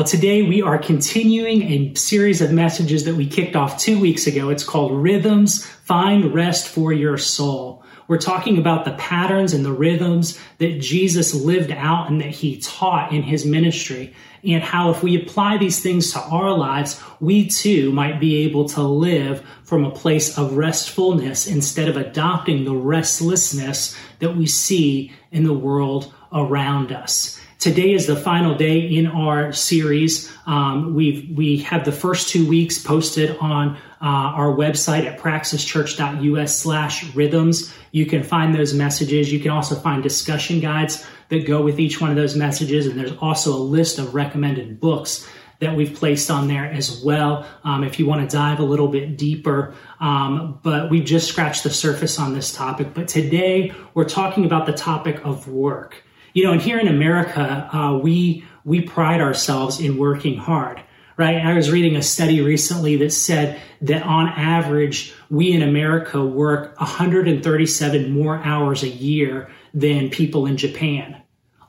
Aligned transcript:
Well, 0.00 0.06
today 0.06 0.40
we 0.40 0.62
are 0.62 0.78
continuing 0.78 1.60
a 1.60 1.94
series 1.94 2.40
of 2.40 2.50
messages 2.52 3.04
that 3.04 3.16
we 3.16 3.26
kicked 3.26 3.54
off 3.54 3.76
two 3.76 4.00
weeks 4.00 4.26
ago. 4.26 4.48
It's 4.48 4.64
called 4.64 4.92
Rhythms 4.92 5.66
Find 5.66 6.32
Rest 6.32 6.68
for 6.68 6.90
Your 6.90 7.18
Soul. 7.18 7.84
We're 8.08 8.16
talking 8.16 8.56
about 8.56 8.86
the 8.86 8.92
patterns 8.92 9.52
and 9.52 9.62
the 9.62 9.74
rhythms 9.74 10.40
that 10.56 10.80
Jesus 10.80 11.34
lived 11.34 11.70
out 11.70 12.08
and 12.08 12.18
that 12.22 12.30
he 12.30 12.56
taught 12.60 13.12
in 13.12 13.22
his 13.22 13.44
ministry, 13.44 14.14
and 14.42 14.62
how 14.62 14.88
if 14.88 15.02
we 15.02 15.20
apply 15.20 15.58
these 15.58 15.82
things 15.82 16.14
to 16.14 16.18
our 16.18 16.56
lives, 16.56 16.98
we 17.20 17.46
too 17.48 17.92
might 17.92 18.18
be 18.18 18.36
able 18.36 18.70
to 18.70 18.80
live 18.80 19.46
from 19.64 19.84
a 19.84 19.90
place 19.90 20.38
of 20.38 20.56
restfulness 20.56 21.46
instead 21.46 21.90
of 21.90 21.98
adopting 21.98 22.64
the 22.64 22.74
restlessness 22.74 23.94
that 24.20 24.34
we 24.34 24.46
see 24.46 25.12
in 25.30 25.44
the 25.44 25.52
world 25.52 26.14
around 26.32 26.90
us. 26.90 27.38
Today 27.60 27.92
is 27.92 28.06
the 28.06 28.16
final 28.16 28.54
day 28.54 28.78
in 28.78 29.06
our 29.06 29.52
series. 29.52 30.32
Um, 30.46 30.94
we 30.94 31.30
we 31.36 31.58
have 31.58 31.84
the 31.84 31.92
first 31.92 32.30
two 32.30 32.48
weeks 32.48 32.78
posted 32.78 33.36
on 33.36 33.76
uh, 34.00 34.06
our 34.06 34.56
website 34.56 35.04
at 35.04 35.18
praxischurch.us 35.18 36.58
slash 36.58 37.14
rhythms. 37.14 37.70
You 37.92 38.06
can 38.06 38.22
find 38.22 38.54
those 38.54 38.72
messages. 38.72 39.30
You 39.30 39.40
can 39.40 39.50
also 39.50 39.74
find 39.74 40.02
discussion 40.02 40.60
guides 40.60 41.06
that 41.28 41.46
go 41.46 41.60
with 41.60 41.78
each 41.78 42.00
one 42.00 42.08
of 42.08 42.16
those 42.16 42.34
messages. 42.34 42.86
And 42.86 42.98
there's 42.98 43.16
also 43.18 43.54
a 43.54 43.60
list 43.60 43.98
of 43.98 44.14
recommended 44.14 44.80
books 44.80 45.28
that 45.58 45.76
we've 45.76 45.94
placed 45.94 46.30
on 46.30 46.48
there 46.48 46.64
as 46.64 47.02
well 47.04 47.46
um, 47.64 47.84
if 47.84 47.98
you 47.98 48.06
want 48.06 48.22
to 48.22 48.34
dive 48.34 48.60
a 48.60 48.64
little 48.64 48.88
bit 48.88 49.18
deeper. 49.18 49.74
Um, 50.00 50.58
but 50.62 50.90
we've 50.90 51.04
just 51.04 51.28
scratched 51.28 51.64
the 51.64 51.70
surface 51.70 52.18
on 52.18 52.32
this 52.32 52.54
topic. 52.54 52.94
But 52.94 53.06
today 53.06 53.74
we're 53.92 54.08
talking 54.08 54.46
about 54.46 54.64
the 54.64 54.72
topic 54.72 55.20
of 55.26 55.46
work. 55.46 56.04
You 56.32 56.44
know, 56.44 56.52
and 56.52 56.60
here 56.60 56.78
in 56.78 56.88
America, 56.88 57.68
uh, 57.72 57.98
we 57.98 58.44
we 58.64 58.80
pride 58.80 59.20
ourselves 59.20 59.80
in 59.80 59.96
working 59.96 60.36
hard, 60.36 60.82
right? 61.16 61.36
I 61.36 61.54
was 61.54 61.70
reading 61.70 61.96
a 61.96 62.02
study 62.02 62.40
recently 62.40 62.96
that 62.98 63.12
said 63.12 63.60
that 63.82 64.02
on 64.02 64.28
average, 64.28 65.14
we 65.30 65.52
in 65.52 65.62
America 65.62 66.24
work 66.24 66.78
137 66.78 68.12
more 68.12 68.36
hours 68.44 68.82
a 68.82 68.88
year 68.88 69.50
than 69.72 70.10
people 70.10 70.46
in 70.46 70.56
Japan. 70.56 71.20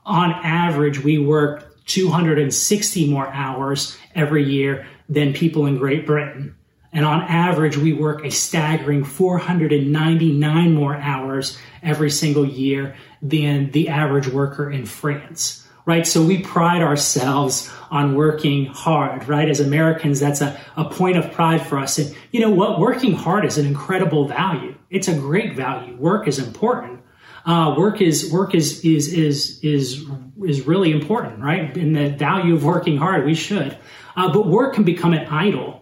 On 0.05 0.31
average, 0.31 1.03
we 1.03 1.17
work 1.17 1.85
260 1.85 3.09
more 3.09 3.27
hours 3.27 3.97
every 4.15 4.43
year 4.43 4.85
than 5.09 5.33
people 5.33 5.65
in 5.65 5.77
Great 5.77 6.05
Britain. 6.05 6.55
And 6.93 7.05
on 7.05 7.21
average, 7.21 7.77
we 7.77 7.93
work 7.93 8.25
a 8.25 8.31
staggering 8.31 9.03
499 9.03 10.73
more 10.73 10.95
hours 10.95 11.57
every 11.81 12.09
single 12.09 12.45
year 12.45 12.95
than 13.21 13.71
the 13.71 13.89
average 13.89 14.27
worker 14.27 14.69
in 14.69 14.85
France, 14.85 15.65
right? 15.85 16.05
So 16.05 16.23
we 16.25 16.39
pride 16.39 16.81
ourselves 16.81 17.71
on 17.89 18.15
working 18.15 18.65
hard, 18.65 19.27
right? 19.29 19.49
As 19.49 19.61
Americans, 19.61 20.19
that's 20.19 20.41
a, 20.41 20.59
a 20.75 20.85
point 20.85 21.17
of 21.17 21.31
pride 21.31 21.65
for 21.65 21.77
us. 21.77 21.97
And 21.97 22.15
you 22.31 22.41
know 22.41 22.49
what? 22.49 22.79
Working 22.79 23.13
hard 23.13 23.45
is 23.45 23.57
an 23.57 23.65
incredible 23.65 24.27
value. 24.27 24.75
It's 24.89 25.07
a 25.07 25.15
great 25.15 25.55
value. 25.55 25.95
Work 25.95 26.27
is 26.27 26.39
important. 26.39 26.99
Uh, 27.45 27.73
work 27.77 28.01
is 28.01 28.31
work 28.31 28.53
is 28.53 28.85
is 28.85 29.11
is 29.13 29.59
is 29.63 30.05
is 30.43 30.67
really 30.67 30.91
important, 30.91 31.39
right? 31.39 31.75
And 31.75 31.95
the 31.95 32.09
value 32.09 32.53
of 32.53 32.63
working 32.63 32.97
hard, 32.97 33.25
we 33.25 33.33
should. 33.33 33.75
Uh, 34.15 34.31
but 34.31 34.45
work 34.45 34.75
can 34.75 34.83
become 34.83 35.13
an 35.13 35.25
idol 35.27 35.80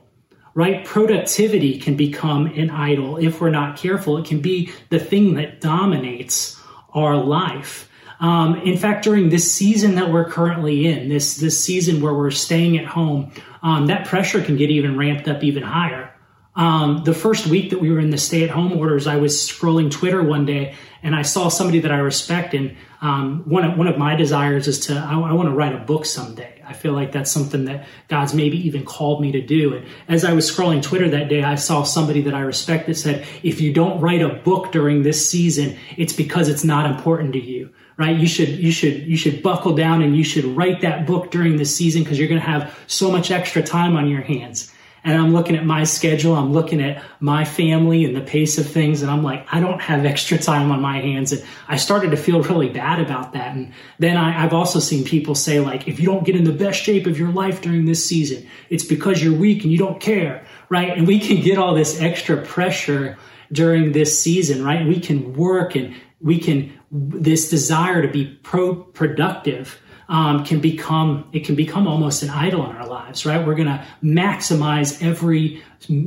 right? 0.53 0.85
Productivity 0.85 1.79
can 1.79 1.95
become 1.95 2.47
an 2.47 2.69
idol 2.69 3.17
if 3.17 3.41
we're 3.41 3.49
not 3.49 3.77
careful. 3.77 4.17
It 4.17 4.25
can 4.25 4.41
be 4.41 4.71
the 4.89 4.99
thing 4.99 5.35
that 5.35 5.61
dominates 5.61 6.59
our 6.93 7.15
life. 7.15 7.89
Um, 8.19 8.55
in 8.61 8.77
fact, 8.77 9.03
during 9.03 9.29
this 9.29 9.51
season 9.51 9.95
that 9.95 10.11
we're 10.11 10.29
currently 10.29 10.87
in, 10.87 11.07
this 11.07 11.37
this 11.37 11.63
season 11.63 12.01
where 12.01 12.13
we're 12.13 12.31
staying 12.31 12.77
at 12.77 12.85
home, 12.85 13.31
um, 13.63 13.87
that 13.87 14.07
pressure 14.07 14.43
can 14.43 14.57
get 14.57 14.69
even 14.69 14.97
ramped 14.97 15.27
up 15.27 15.43
even 15.43 15.63
higher. 15.63 16.13
Um, 16.55 17.03
the 17.05 17.13
first 17.13 17.47
week 17.47 17.69
that 17.69 17.79
we 17.79 17.89
were 17.89 17.99
in 17.99 18.09
the 18.09 18.17
stay-at-home 18.17 18.73
orders, 18.73 19.07
I 19.07 19.15
was 19.15 19.37
scrolling 19.37 19.89
Twitter 19.89 20.21
one 20.21 20.45
day 20.45 20.75
and 21.01 21.15
I 21.15 21.21
saw 21.21 21.47
somebody 21.47 21.79
that 21.79 21.91
I 21.91 21.99
respect, 21.99 22.53
and 22.53 22.75
um, 23.01 23.43
one 23.45 23.63
of 23.63 23.77
one 23.77 23.87
of 23.87 23.97
my 23.97 24.15
desires 24.15 24.67
is 24.67 24.79
to 24.87 24.95
I, 24.95 25.13
I 25.13 25.33
want 25.33 25.47
to 25.47 25.55
write 25.55 25.73
a 25.73 25.79
book 25.79 26.05
someday. 26.05 26.58
I 26.69 26.73
feel 26.73 26.93
like 26.93 27.11
that's 27.11 27.31
something 27.31 27.65
that 27.65 27.87
God's 28.07 28.35
maybe 28.35 28.57
even 28.67 28.85
called 28.85 29.21
me 29.21 29.31
to 29.31 29.41
do. 29.41 29.73
And 29.73 29.85
as 30.07 30.23
I 30.23 30.33
was 30.33 30.49
scrolling 30.49 30.83
Twitter 30.83 31.09
that 31.09 31.27
day, 31.27 31.43
I 31.43 31.55
saw 31.55 31.81
somebody 31.81 32.21
that 32.21 32.35
I 32.35 32.41
respect 32.41 32.85
that 32.85 32.95
said, 32.95 33.25
if 33.41 33.59
you 33.59 33.73
don't 33.73 33.99
write 33.99 34.21
a 34.21 34.29
book 34.29 34.71
during 34.71 35.01
this 35.01 35.27
season, 35.27 35.75
it's 35.97 36.13
because 36.13 36.47
it's 36.47 36.63
not 36.63 36.89
important 36.89 37.33
to 37.33 37.39
you. 37.39 37.71
Right? 37.97 38.17
You 38.17 38.27
should 38.27 38.49
you 38.49 38.71
should 38.71 39.01
you 39.07 39.17
should 39.17 39.43
buckle 39.43 39.75
down 39.75 40.01
and 40.01 40.15
you 40.15 40.23
should 40.23 40.45
write 40.45 40.79
that 40.81 41.05
book 41.05 41.31
during 41.31 41.57
this 41.57 41.75
season 41.75 42.01
because 42.01 42.17
you're 42.17 42.29
going 42.29 42.39
to 42.39 42.47
have 42.47 42.79
so 42.87 43.11
much 43.11 43.29
extra 43.29 43.61
time 43.61 43.97
on 43.97 44.07
your 44.07 44.21
hands 44.21 44.71
and 45.03 45.17
I'm 45.17 45.33
looking 45.33 45.55
at 45.55 45.65
my 45.65 45.83
schedule, 45.83 46.35
I'm 46.35 46.51
looking 46.51 46.81
at 46.81 47.03
my 47.19 47.45
family 47.45 48.05
and 48.05 48.15
the 48.15 48.21
pace 48.21 48.57
of 48.57 48.69
things, 48.69 49.01
and 49.01 49.09
I'm 49.09 49.23
like, 49.23 49.45
I 49.51 49.59
don't 49.59 49.81
have 49.81 50.05
extra 50.05 50.37
time 50.37 50.71
on 50.71 50.81
my 50.81 50.99
hands. 50.99 51.31
And 51.31 51.43
I 51.67 51.77
started 51.77 52.11
to 52.11 52.17
feel 52.17 52.41
really 52.43 52.69
bad 52.69 52.99
about 52.99 53.33
that. 53.33 53.55
And 53.55 53.73
then 53.97 54.17
I, 54.17 54.31
have 54.31 54.53
also 54.53 54.79
seen 54.79 55.03
people 55.03 55.35
say, 55.35 55.59
like, 55.59 55.87
if 55.87 55.99
you 55.99 56.05
don't 56.05 56.25
get 56.25 56.35
in 56.35 56.43
the 56.43 56.51
best 56.51 56.81
shape 56.81 57.07
of 57.07 57.17
your 57.17 57.31
life 57.31 57.61
during 57.61 57.85
this 57.85 58.05
season, 58.05 58.47
it's 58.69 58.83
because 58.83 59.23
you're 59.23 59.37
weak 59.37 59.63
and 59.63 59.71
you 59.71 59.77
don't 59.77 59.99
care, 59.99 60.45
right? 60.69 60.97
And 60.97 61.07
we 61.07 61.19
can 61.19 61.41
get 61.41 61.57
all 61.57 61.73
this 61.73 62.01
extra 62.01 62.37
pressure 62.37 63.17
during 63.51 63.93
this 63.93 64.19
season, 64.19 64.63
right? 64.63 64.85
We 64.85 64.99
can 64.99 65.33
work 65.33 65.75
and 65.75 65.95
we 66.21 66.39
can, 66.39 66.73
this 66.91 67.49
desire 67.49 68.01
to 68.01 68.07
be 68.07 68.25
pro 68.43 68.75
productive 68.75 69.79
um, 70.09 70.43
can 70.43 70.59
become 70.59 71.29
it 71.31 71.45
can 71.45 71.55
become 71.55 71.87
almost 71.87 72.23
an 72.23 72.31
idol 72.31 72.67
in 72.67 72.75
our 72.75 72.87
lives 72.87 73.25
right? 73.25 73.45
We're 73.45 73.55
going 73.55 73.67
to 73.67 73.85
maximize 74.03 75.01
every 75.05 75.63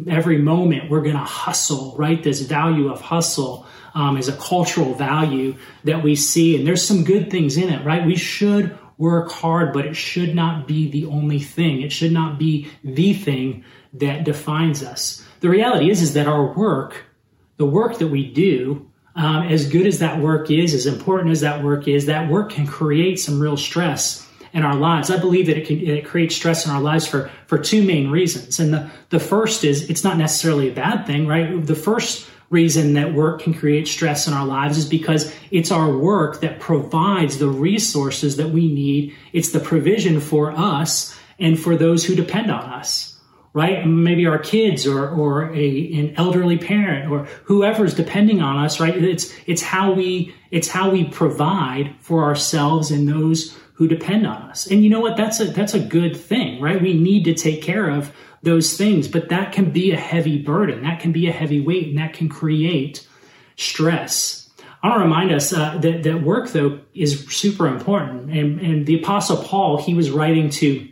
every 0.08 0.38
moment. 0.38 0.90
We're 0.90 1.02
going 1.02 1.14
to 1.14 1.20
hustle 1.20 1.94
right? 1.96 2.22
This 2.22 2.42
value 2.42 2.92
of 2.92 3.00
hustle 3.00 3.66
um, 3.94 4.16
is 4.16 4.28
a 4.28 4.36
cultural 4.36 4.94
value 4.94 5.54
that 5.84 6.02
we 6.02 6.16
see 6.16 6.56
and 6.56 6.66
there's 6.66 6.84
some 6.84 7.04
good 7.04 7.30
things 7.30 7.56
in 7.56 7.70
it 7.70 7.84
right? 7.84 8.04
We 8.04 8.16
should 8.16 8.76
work 8.98 9.30
hard 9.30 9.72
but 9.72 9.86
it 9.86 9.94
should 9.94 10.34
not 10.34 10.66
be 10.66 10.90
the 10.90 11.06
only 11.06 11.38
thing. 11.38 11.80
It 11.80 11.92
should 11.92 12.12
not 12.12 12.38
be 12.38 12.68
the 12.82 13.14
thing 13.14 13.64
that 13.94 14.24
defines 14.24 14.82
us. 14.82 15.24
The 15.40 15.48
reality 15.48 15.90
is 15.90 16.02
is 16.02 16.14
that 16.14 16.26
our 16.26 16.52
work 16.52 17.04
the 17.56 17.66
work 17.66 17.98
that 17.98 18.08
we 18.08 18.26
do 18.32 18.90
um, 19.14 19.46
as 19.46 19.68
good 19.68 19.86
as 19.86 19.98
that 19.98 20.20
work 20.20 20.50
is, 20.50 20.74
as 20.74 20.86
important 20.86 21.30
as 21.30 21.40
that 21.40 21.62
work 21.62 21.86
is, 21.86 22.06
that 22.06 22.30
work 22.30 22.50
can 22.50 22.66
create 22.66 23.18
some 23.18 23.40
real 23.40 23.56
stress 23.56 24.26
in 24.52 24.62
our 24.62 24.74
lives. 24.74 25.10
I 25.10 25.18
believe 25.18 25.46
that 25.46 25.56
it 25.56 25.66
can 25.66 25.80
it 25.80 26.04
creates 26.04 26.34
stress 26.34 26.66
in 26.66 26.72
our 26.72 26.80
lives 26.80 27.06
for 27.06 27.30
for 27.46 27.58
two 27.58 27.82
main 27.82 28.10
reasons. 28.10 28.60
And 28.60 28.72
the 28.72 28.90
the 29.10 29.20
first 29.20 29.64
is 29.64 29.88
it's 29.88 30.04
not 30.04 30.16
necessarily 30.16 30.70
a 30.70 30.74
bad 30.74 31.06
thing, 31.06 31.26
right? 31.26 31.64
The 31.64 31.74
first 31.74 32.28
reason 32.50 32.92
that 32.94 33.14
work 33.14 33.40
can 33.40 33.54
create 33.54 33.88
stress 33.88 34.26
in 34.26 34.34
our 34.34 34.44
lives 34.44 34.76
is 34.76 34.86
because 34.86 35.34
it's 35.50 35.70
our 35.70 35.96
work 35.96 36.42
that 36.42 36.60
provides 36.60 37.38
the 37.38 37.48
resources 37.48 38.36
that 38.36 38.50
we 38.50 38.70
need. 38.72 39.16
It's 39.32 39.52
the 39.52 39.60
provision 39.60 40.20
for 40.20 40.52
us 40.52 41.18
and 41.38 41.58
for 41.58 41.76
those 41.76 42.04
who 42.04 42.14
depend 42.14 42.50
on 42.50 42.60
us 42.60 43.11
right? 43.54 43.86
Maybe 43.86 44.26
our 44.26 44.38
kids 44.38 44.86
or, 44.86 45.08
or 45.08 45.52
a, 45.52 45.92
an 45.94 46.14
elderly 46.16 46.56
parent 46.56 47.10
or 47.10 47.26
whoever's 47.44 47.94
depending 47.94 48.40
on 48.40 48.64
us, 48.64 48.80
right? 48.80 48.96
It's, 48.96 49.32
it's 49.46 49.62
how 49.62 49.92
we, 49.92 50.34
it's 50.50 50.68
how 50.68 50.90
we 50.90 51.04
provide 51.04 51.94
for 52.00 52.24
ourselves 52.24 52.90
and 52.90 53.06
those 53.06 53.56
who 53.74 53.88
depend 53.88 54.26
on 54.26 54.42
us. 54.42 54.66
And 54.66 54.82
you 54.82 54.90
know 54.90 55.00
what? 55.00 55.16
That's 55.16 55.40
a, 55.40 55.46
that's 55.46 55.74
a 55.74 55.80
good 55.80 56.16
thing, 56.16 56.60
right? 56.60 56.80
We 56.80 56.94
need 56.94 57.24
to 57.24 57.34
take 57.34 57.62
care 57.62 57.90
of 57.90 58.14
those 58.42 58.76
things, 58.76 59.06
but 59.06 59.28
that 59.28 59.52
can 59.52 59.70
be 59.70 59.92
a 59.92 59.96
heavy 59.96 60.40
burden. 60.42 60.82
That 60.82 61.00
can 61.00 61.12
be 61.12 61.28
a 61.28 61.32
heavy 61.32 61.60
weight 61.60 61.88
and 61.88 61.98
that 61.98 62.12
can 62.12 62.28
create 62.28 63.06
stress. 63.56 64.50
I 64.82 64.88
want 64.88 65.00
to 65.00 65.04
remind 65.04 65.32
us 65.32 65.52
uh, 65.52 65.78
that, 65.78 66.02
that 66.02 66.22
work, 66.22 66.50
though, 66.50 66.80
is 66.92 67.24
super 67.28 67.68
important. 67.68 68.30
And, 68.30 68.60
and 68.60 68.86
the 68.86 69.00
Apostle 69.00 69.36
Paul, 69.36 69.80
he 69.80 69.94
was 69.94 70.10
writing 70.10 70.50
to 70.50 70.88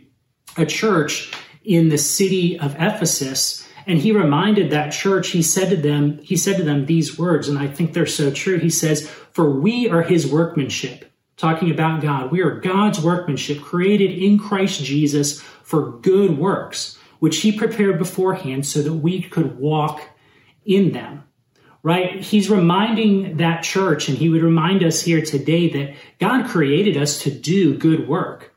a 0.57 0.65
church 0.65 1.33
in 1.63 1.89
the 1.89 1.97
city 1.97 2.59
of 2.59 2.75
Ephesus. 2.75 3.67
And 3.87 3.99
he 3.99 4.11
reminded 4.11 4.71
that 4.71 4.91
church, 4.91 5.29
he 5.29 5.41
said 5.41 5.69
to 5.69 5.77
them, 5.77 6.19
he 6.19 6.37
said 6.37 6.57
to 6.57 6.63
them 6.63 6.85
these 6.85 7.17
words, 7.17 7.47
and 7.47 7.57
I 7.57 7.67
think 7.67 7.93
they're 7.93 8.05
so 8.05 8.31
true. 8.31 8.59
He 8.59 8.69
says, 8.69 9.07
For 9.07 9.49
we 9.49 9.89
are 9.89 10.03
his 10.03 10.31
workmanship, 10.31 11.11
talking 11.37 11.71
about 11.71 12.01
God. 12.01 12.31
We 12.31 12.41
are 12.41 12.59
God's 12.59 13.03
workmanship, 13.03 13.61
created 13.61 14.11
in 14.11 14.37
Christ 14.37 14.83
Jesus 14.83 15.41
for 15.41 15.91
good 15.99 16.37
works, 16.37 16.97
which 17.19 17.37
he 17.41 17.51
prepared 17.51 17.97
beforehand 17.97 18.65
so 18.65 18.81
that 18.81 18.93
we 18.93 19.21
could 19.21 19.57
walk 19.57 20.01
in 20.65 20.91
them. 20.91 21.23
Right? 21.83 22.21
He's 22.21 22.51
reminding 22.51 23.37
that 23.37 23.63
church, 23.63 24.07
and 24.07 24.15
he 24.15 24.29
would 24.29 24.43
remind 24.43 24.83
us 24.83 25.01
here 25.01 25.21
today 25.21 25.69
that 25.69 25.95
God 26.19 26.47
created 26.47 26.95
us 26.95 27.23
to 27.23 27.31
do 27.31 27.75
good 27.75 28.07
work. 28.07 28.50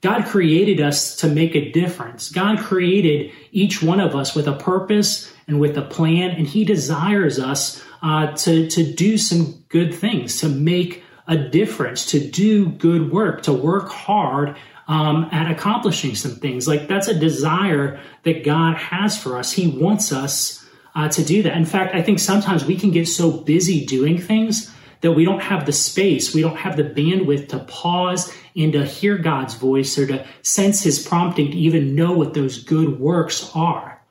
God 0.00 0.26
created 0.26 0.80
us 0.80 1.16
to 1.16 1.28
make 1.28 1.56
a 1.56 1.70
difference. 1.72 2.30
God 2.30 2.60
created 2.60 3.32
each 3.50 3.82
one 3.82 4.00
of 4.00 4.14
us 4.14 4.34
with 4.34 4.46
a 4.46 4.52
purpose 4.52 5.32
and 5.46 5.58
with 5.58 5.76
a 5.76 5.82
plan, 5.82 6.30
and 6.30 6.46
He 6.46 6.64
desires 6.64 7.38
us 7.38 7.82
uh, 8.02 8.32
to, 8.32 8.68
to 8.68 8.94
do 8.94 9.18
some 9.18 9.64
good 9.68 9.94
things, 9.94 10.40
to 10.40 10.48
make 10.48 11.02
a 11.26 11.36
difference, 11.36 12.06
to 12.06 12.20
do 12.20 12.68
good 12.68 13.10
work, 13.10 13.42
to 13.42 13.52
work 13.52 13.88
hard 13.88 14.56
um, 14.86 15.28
at 15.32 15.50
accomplishing 15.50 16.14
some 16.14 16.36
things. 16.36 16.66
Like 16.66 16.88
that's 16.88 17.08
a 17.08 17.18
desire 17.18 18.00
that 18.22 18.44
God 18.44 18.76
has 18.76 19.20
for 19.20 19.36
us. 19.36 19.52
He 19.52 19.68
wants 19.68 20.12
us 20.12 20.66
uh, 20.94 21.08
to 21.08 21.24
do 21.24 21.42
that. 21.42 21.56
In 21.56 21.66
fact, 21.66 21.94
I 21.94 22.02
think 22.02 22.18
sometimes 22.18 22.64
we 22.64 22.76
can 22.76 22.90
get 22.90 23.06
so 23.06 23.30
busy 23.30 23.84
doing 23.84 24.18
things 24.18 24.72
that 25.00 25.12
we 25.12 25.24
don't 25.24 25.42
have 25.42 25.66
the 25.66 25.72
space, 25.72 26.34
we 26.34 26.42
don't 26.42 26.56
have 26.56 26.76
the 26.76 26.84
bandwidth 26.84 27.48
to 27.48 27.58
pause 27.60 28.32
and 28.56 28.72
to 28.72 28.84
hear 28.84 29.18
God's 29.18 29.54
voice 29.54 29.96
or 29.98 30.06
to 30.06 30.26
sense 30.42 30.82
His 30.82 31.06
prompting 31.06 31.50
to 31.50 31.56
even 31.56 31.94
know 31.94 32.12
what 32.12 32.34
those 32.34 32.62
good 32.62 32.98
works 32.98 33.50
are. 33.54 34.02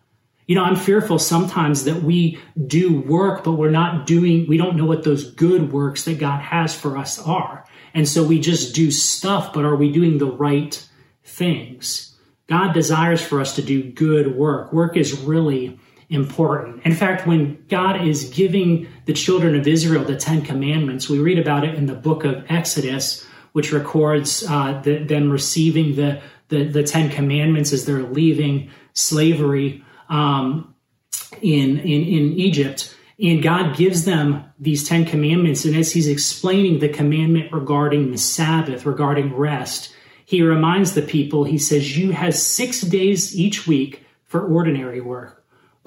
You 0.48 0.56
know, 0.56 0.64
I'm 0.64 0.78
fearful 0.78 1.20
sometimes 1.20 1.84
that 1.84 2.04
we 2.04 2.40
do 2.68 3.02
work, 3.02 3.44
but 3.44 3.54
we're 3.54 3.70
not 3.70 4.08
doing, 4.08 4.48
we 4.48 4.58
don't 4.58 4.78
know 4.78 4.86
what 4.86 5.04
those 5.04 5.32
good 5.32 5.74
works 5.74 6.06
that 6.06 6.20
God 6.20 6.42
has 6.42 6.74
for 6.74 6.98
us 6.98 7.20
are. 7.20 7.66
And 7.94 8.08
so 8.08 8.24
we 8.24 8.40
just 8.40 8.74
do 8.74 8.90
stuff, 8.90 9.52
but 9.52 9.66
are 9.66 9.76
we 9.76 9.92
doing 9.92 10.20
the 10.20 10.32
right 10.32 10.88
things? 11.26 12.16
God 12.48 12.74
desires 12.74 13.22
for 13.22 13.42
us 13.42 13.56
to 13.56 13.62
do 13.62 13.92
good 13.92 14.38
work. 14.38 14.72
Work 14.72 14.96
is 14.96 15.20
really 15.20 15.78
important. 16.10 16.82
In 16.86 16.94
fact, 16.94 17.28
when 17.28 17.64
God 17.68 18.08
is 18.08 18.30
giving 18.30 18.88
the 19.06 19.14
children 19.14 19.56
of 19.56 19.68
Israel 19.68 20.04
the 20.04 20.16
Ten 20.16 20.42
Commandments, 20.42 21.10
we 21.10 21.20
read 21.20 21.38
about 21.38 21.66
it 21.66 21.76
in 21.76 21.86
the 21.86 21.96
book 21.96 22.24
of 22.24 22.46
Exodus, 22.50 23.26
which 23.52 23.74
records 23.74 24.46
uh, 24.48 24.80
the, 24.84 25.00
them 25.00 25.30
receiving 25.30 25.96
the, 25.96 26.22
the, 26.48 26.64
the, 26.64 26.84
Ten 26.84 27.10
Commandments 27.10 27.74
as 27.74 27.86
they're 27.86 28.04
leaving 28.04 28.70
slavery 28.94 29.84
um, 30.08 30.74
in, 31.42 31.78
in, 31.80 32.04
in 32.04 32.34
Egypt. 32.34 32.96
And 33.20 33.42
God 33.44 33.76
gives 33.76 34.06
them 34.06 34.46
these 34.60 34.88
Ten 34.88 35.04
Commandments. 35.04 35.66
And 35.66 35.76
as 35.76 35.92
He's 35.92 36.08
explaining 36.08 36.80
the 36.80 36.90
commandment 36.90 37.52
regarding 37.52 38.12
the 38.12 38.18
Sabbath, 38.18 38.86
regarding 38.86 39.36
rest, 39.36 39.94
He 40.26 40.42
reminds 40.42 40.94
the 40.94 41.02
people, 41.02 41.44
He 41.44 41.58
says, 41.58 41.98
You 41.98 42.12
have 42.12 42.34
six 42.34 42.80
days 42.80 43.38
each 43.38 43.68
week 43.68 44.06
for 44.24 44.42
ordinary 44.42 45.02
work 45.02 45.37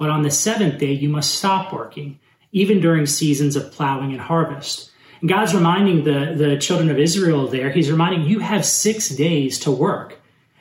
but 0.01 0.09
on 0.09 0.23
the 0.23 0.31
seventh 0.31 0.79
day, 0.79 0.93
you 0.93 1.09
must 1.09 1.35
stop 1.35 1.71
working, 1.71 2.19
even 2.51 2.81
during 2.81 3.05
seasons 3.05 3.55
of 3.55 3.71
plowing 3.71 4.13
and 4.13 4.19
harvest. 4.19 4.89
And 5.19 5.29
God's 5.29 5.53
reminding 5.53 6.05
the, 6.05 6.33
the 6.35 6.57
children 6.57 6.89
of 6.89 6.97
Israel 6.97 7.45
there, 7.45 7.69
He's 7.69 7.91
reminding 7.91 8.23
you 8.23 8.39
have 8.39 8.65
six 8.65 9.09
days 9.09 9.59
to 9.59 9.69
work. 9.69 10.19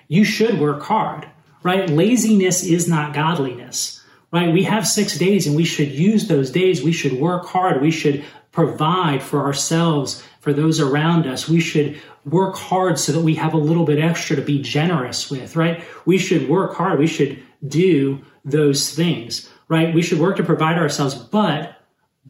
You 0.08 0.24
should 0.24 0.60
work 0.60 0.82
hard, 0.82 1.26
right? 1.62 1.88
Laziness 1.88 2.62
is 2.64 2.86
not 2.86 3.14
godliness, 3.14 4.04
right? 4.30 4.52
We 4.52 4.64
have 4.64 4.86
six 4.86 5.16
days 5.16 5.46
and 5.46 5.56
we 5.56 5.64
should 5.64 5.88
use 5.88 6.28
those 6.28 6.50
days. 6.50 6.82
We 6.82 6.92
should 6.92 7.14
work 7.14 7.46
hard. 7.46 7.80
We 7.80 7.90
should 7.90 8.22
provide 8.52 9.22
for 9.22 9.46
ourselves, 9.46 10.22
for 10.40 10.52
those 10.52 10.80
around 10.80 11.26
us. 11.26 11.48
We 11.48 11.60
should 11.60 11.98
work 12.24 12.56
hard 12.56 12.98
so 12.98 13.12
that 13.12 13.20
we 13.20 13.34
have 13.34 13.54
a 13.54 13.58
little 13.58 13.84
bit 13.84 13.98
extra 13.98 14.36
to 14.36 14.42
be 14.42 14.60
generous 14.60 15.30
with, 15.30 15.56
right? 15.56 15.82
We 16.04 16.18
should 16.18 16.48
work 16.48 16.74
hard. 16.74 16.98
We 16.98 17.06
should 17.06 17.42
do 17.66 18.20
those 18.44 18.94
things, 18.94 19.48
right? 19.68 19.94
We 19.94 20.02
should 20.02 20.20
work 20.20 20.36
to 20.36 20.44
provide 20.44 20.78
ourselves, 20.78 21.14
but 21.14 21.76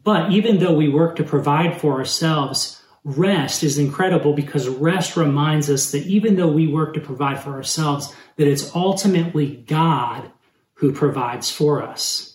but 0.03 0.31
even 0.31 0.59
though 0.59 0.73
we 0.73 0.89
work 0.89 1.15
to 1.17 1.23
provide 1.23 1.79
for 1.79 1.93
ourselves, 1.93 2.81
rest 3.03 3.63
is 3.63 3.77
incredible 3.77 4.33
because 4.33 4.67
rest 4.67 5.15
reminds 5.15 5.69
us 5.69 5.91
that 5.91 6.05
even 6.05 6.35
though 6.35 6.51
we 6.51 6.67
work 6.67 6.93
to 6.95 7.01
provide 7.01 7.39
for 7.39 7.51
ourselves, 7.51 8.15
that 8.37 8.47
it's 8.47 8.75
ultimately 8.75 9.57
God 9.67 10.31
who 10.75 10.91
provides 10.91 11.51
for 11.51 11.83
us. 11.83 12.30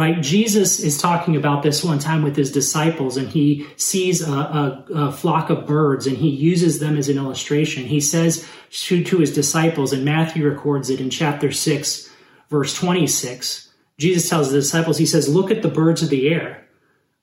Right? 0.00 0.22
Jesus 0.22 0.80
is 0.80 0.96
talking 0.96 1.36
about 1.36 1.62
this 1.62 1.84
one 1.84 1.98
time 1.98 2.22
with 2.22 2.34
his 2.34 2.50
disciples, 2.50 3.18
and 3.18 3.28
he 3.28 3.66
sees 3.76 4.26
a, 4.26 4.32
a, 4.32 4.86
a 4.94 5.12
flock 5.12 5.50
of 5.50 5.66
birds 5.66 6.06
and 6.06 6.16
he 6.16 6.30
uses 6.30 6.78
them 6.78 6.96
as 6.96 7.10
an 7.10 7.18
illustration. 7.18 7.84
He 7.84 8.00
says 8.00 8.48
to, 8.70 9.04
to 9.04 9.18
his 9.18 9.34
disciples, 9.34 9.92
and 9.92 10.02
Matthew 10.02 10.48
records 10.48 10.88
it 10.88 11.02
in 11.02 11.10
chapter 11.10 11.52
6, 11.52 12.10
verse 12.48 12.72
26, 12.72 13.68
Jesus 13.98 14.26
tells 14.26 14.50
the 14.50 14.60
disciples, 14.60 14.96
He 14.96 15.04
says, 15.04 15.28
Look 15.28 15.50
at 15.50 15.60
the 15.60 15.68
birds 15.68 16.02
of 16.02 16.08
the 16.08 16.30
air. 16.30 16.66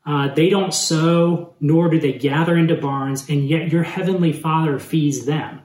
Uh, 0.05 0.31
they 0.35 0.47
don't 0.47 0.71
sow, 0.71 1.55
nor 1.59 1.89
do 1.89 1.99
they 1.99 2.13
gather 2.13 2.55
into 2.55 2.75
barns, 2.75 3.27
and 3.27 3.49
yet 3.49 3.71
your 3.71 3.81
heavenly 3.81 4.33
Father 4.33 4.77
feeds 4.77 5.25
them. 5.25 5.63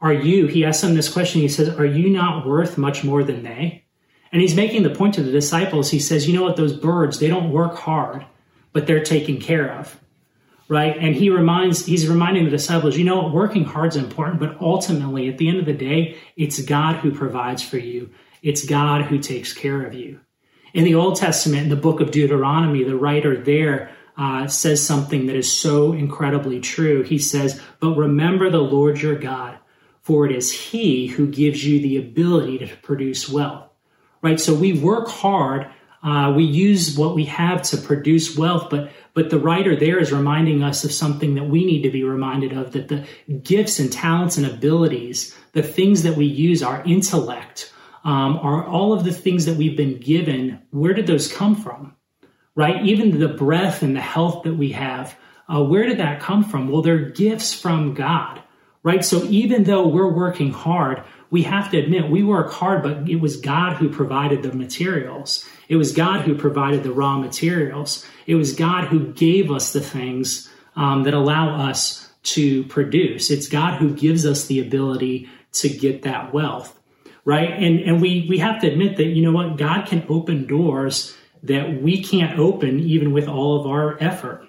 Are 0.00 0.14
you, 0.14 0.46
he 0.46 0.64
asks 0.64 0.80
them 0.80 0.94
this 0.94 1.12
question, 1.12 1.42
he 1.42 1.48
says, 1.48 1.68
Are 1.68 1.84
you 1.84 2.08
not 2.08 2.46
worth 2.46 2.78
much 2.78 3.04
more 3.04 3.22
than 3.22 3.42
they? 3.42 3.81
And 4.32 4.40
he's 4.40 4.54
making 4.54 4.82
the 4.82 4.90
point 4.90 5.14
to 5.14 5.22
the 5.22 5.30
disciples. 5.30 5.90
He 5.90 5.98
says, 5.98 6.26
You 6.26 6.34
know 6.34 6.42
what, 6.42 6.56
those 6.56 6.72
birds, 6.72 7.18
they 7.18 7.28
don't 7.28 7.52
work 7.52 7.76
hard, 7.76 8.24
but 8.72 8.86
they're 8.86 9.04
taken 9.04 9.38
care 9.38 9.70
of. 9.78 9.98
Right? 10.68 10.96
And 10.96 11.14
he 11.14 11.28
reminds, 11.28 11.84
he's 11.84 12.08
reminding 12.08 12.44
the 12.44 12.50
disciples, 12.50 12.96
you 12.96 13.04
know 13.04 13.20
what, 13.20 13.32
working 13.32 13.64
hard 13.64 13.90
is 13.90 13.96
important, 13.96 14.40
but 14.40 14.58
ultimately, 14.58 15.28
at 15.28 15.36
the 15.36 15.48
end 15.48 15.58
of 15.58 15.66
the 15.66 15.74
day, 15.74 16.16
it's 16.34 16.62
God 16.62 16.96
who 16.96 17.12
provides 17.12 17.62
for 17.62 17.76
you. 17.76 18.10
It's 18.42 18.64
God 18.64 19.02
who 19.02 19.18
takes 19.18 19.52
care 19.52 19.82
of 19.82 19.92
you. 19.92 20.20
In 20.72 20.84
the 20.84 20.94
Old 20.94 21.16
Testament, 21.16 21.64
in 21.64 21.68
the 21.68 21.76
book 21.76 22.00
of 22.00 22.10
Deuteronomy, 22.10 22.84
the 22.84 22.96
writer 22.96 23.36
there 23.36 23.90
uh, 24.16 24.46
says 24.46 24.84
something 24.84 25.26
that 25.26 25.36
is 25.36 25.52
so 25.52 25.92
incredibly 25.92 26.60
true. 26.60 27.02
He 27.02 27.18
says, 27.18 27.60
But 27.80 27.96
remember 27.96 28.48
the 28.48 28.58
Lord 28.58 29.00
your 29.00 29.16
God, 29.16 29.58
for 30.00 30.24
it 30.24 30.34
is 30.34 30.52
He 30.52 31.08
who 31.08 31.26
gives 31.26 31.64
you 31.64 31.80
the 31.80 31.98
ability 31.98 32.58
to 32.58 32.76
produce 32.78 33.28
wealth. 33.28 33.71
Right? 34.22 34.40
So 34.40 34.54
we 34.54 34.72
work 34.72 35.08
hard. 35.08 35.66
Uh, 36.02 36.32
we 36.34 36.44
use 36.44 36.96
what 36.96 37.14
we 37.14 37.24
have 37.26 37.62
to 37.62 37.76
produce 37.76 38.36
wealth, 38.36 38.68
but 38.70 38.90
but 39.14 39.30
the 39.30 39.38
writer 39.38 39.76
there 39.76 39.98
is 39.98 40.10
reminding 40.10 40.62
us 40.62 40.84
of 40.84 40.92
something 40.92 41.34
that 41.34 41.44
we 41.44 41.64
need 41.64 41.82
to 41.82 41.90
be 41.90 42.02
reminded 42.02 42.52
of 42.52 42.72
that 42.72 42.88
the 42.88 43.06
gifts 43.42 43.78
and 43.78 43.92
talents 43.92 44.36
and 44.36 44.46
abilities, 44.46 45.36
the 45.52 45.62
things 45.62 46.02
that 46.02 46.16
we 46.16 46.24
use, 46.24 46.62
our 46.62 46.82
intellect, 46.84 47.72
um, 48.04 48.38
are 48.38 48.66
all 48.66 48.92
of 48.92 49.04
the 49.04 49.12
things 49.12 49.44
that 49.46 49.56
we've 49.56 49.76
been 49.76 49.98
given, 49.98 50.60
where 50.70 50.94
did 50.94 51.06
those 51.06 51.32
come 51.32 51.54
from? 51.54 51.94
Right? 52.54 52.84
Even 52.84 53.18
the 53.18 53.28
breath 53.28 53.82
and 53.82 53.94
the 53.94 54.00
health 54.00 54.42
that 54.44 54.54
we 54.54 54.72
have, 54.72 55.16
uh, 55.48 55.62
where 55.62 55.86
did 55.86 55.98
that 55.98 56.20
come 56.20 56.44
from? 56.44 56.68
Well, 56.68 56.82
they're 56.82 57.10
gifts 57.10 57.52
from 57.54 57.94
God, 57.94 58.42
right? 58.82 59.04
So 59.04 59.24
even 59.24 59.64
though 59.64 59.86
we're 59.86 60.12
working 60.12 60.52
hard, 60.52 61.02
we 61.32 61.42
have 61.42 61.70
to 61.72 61.78
admit 61.78 62.10
we 62.10 62.22
work 62.22 62.52
hard, 62.52 62.82
but 62.82 63.08
it 63.08 63.16
was 63.16 63.38
God 63.38 63.76
who 63.76 63.88
provided 63.88 64.42
the 64.42 64.52
materials. 64.52 65.44
It 65.68 65.76
was 65.76 65.92
God 65.92 66.20
who 66.20 66.36
provided 66.36 66.84
the 66.84 66.92
raw 66.92 67.18
materials. 67.18 68.06
It 68.26 68.36
was 68.36 68.54
God 68.54 68.84
who 68.84 69.12
gave 69.12 69.50
us 69.50 69.72
the 69.72 69.80
things 69.80 70.48
um, 70.76 71.02
that 71.04 71.14
allow 71.14 71.68
us 71.68 72.08
to 72.24 72.64
produce. 72.64 73.30
It's 73.30 73.48
God 73.48 73.80
who 73.80 73.94
gives 73.94 74.24
us 74.26 74.46
the 74.46 74.60
ability 74.60 75.28
to 75.54 75.68
get 75.68 76.02
that 76.02 76.32
wealth 76.32 76.78
right? 77.24 77.50
And 77.50 77.80
and 77.80 78.02
we 78.02 78.26
we 78.28 78.38
have 78.38 78.60
to 78.62 78.66
admit 78.66 78.96
that 78.96 79.04
you 79.04 79.22
know 79.22 79.32
what 79.32 79.56
God 79.56 79.86
can 79.86 80.04
open 80.08 80.46
doors 80.46 81.16
that 81.44 81.82
we 81.82 82.02
can't 82.02 82.38
open 82.38 82.80
even 82.80 83.12
with 83.12 83.28
all 83.28 83.60
of 83.60 83.66
our 83.66 83.96
effort. 84.02 84.46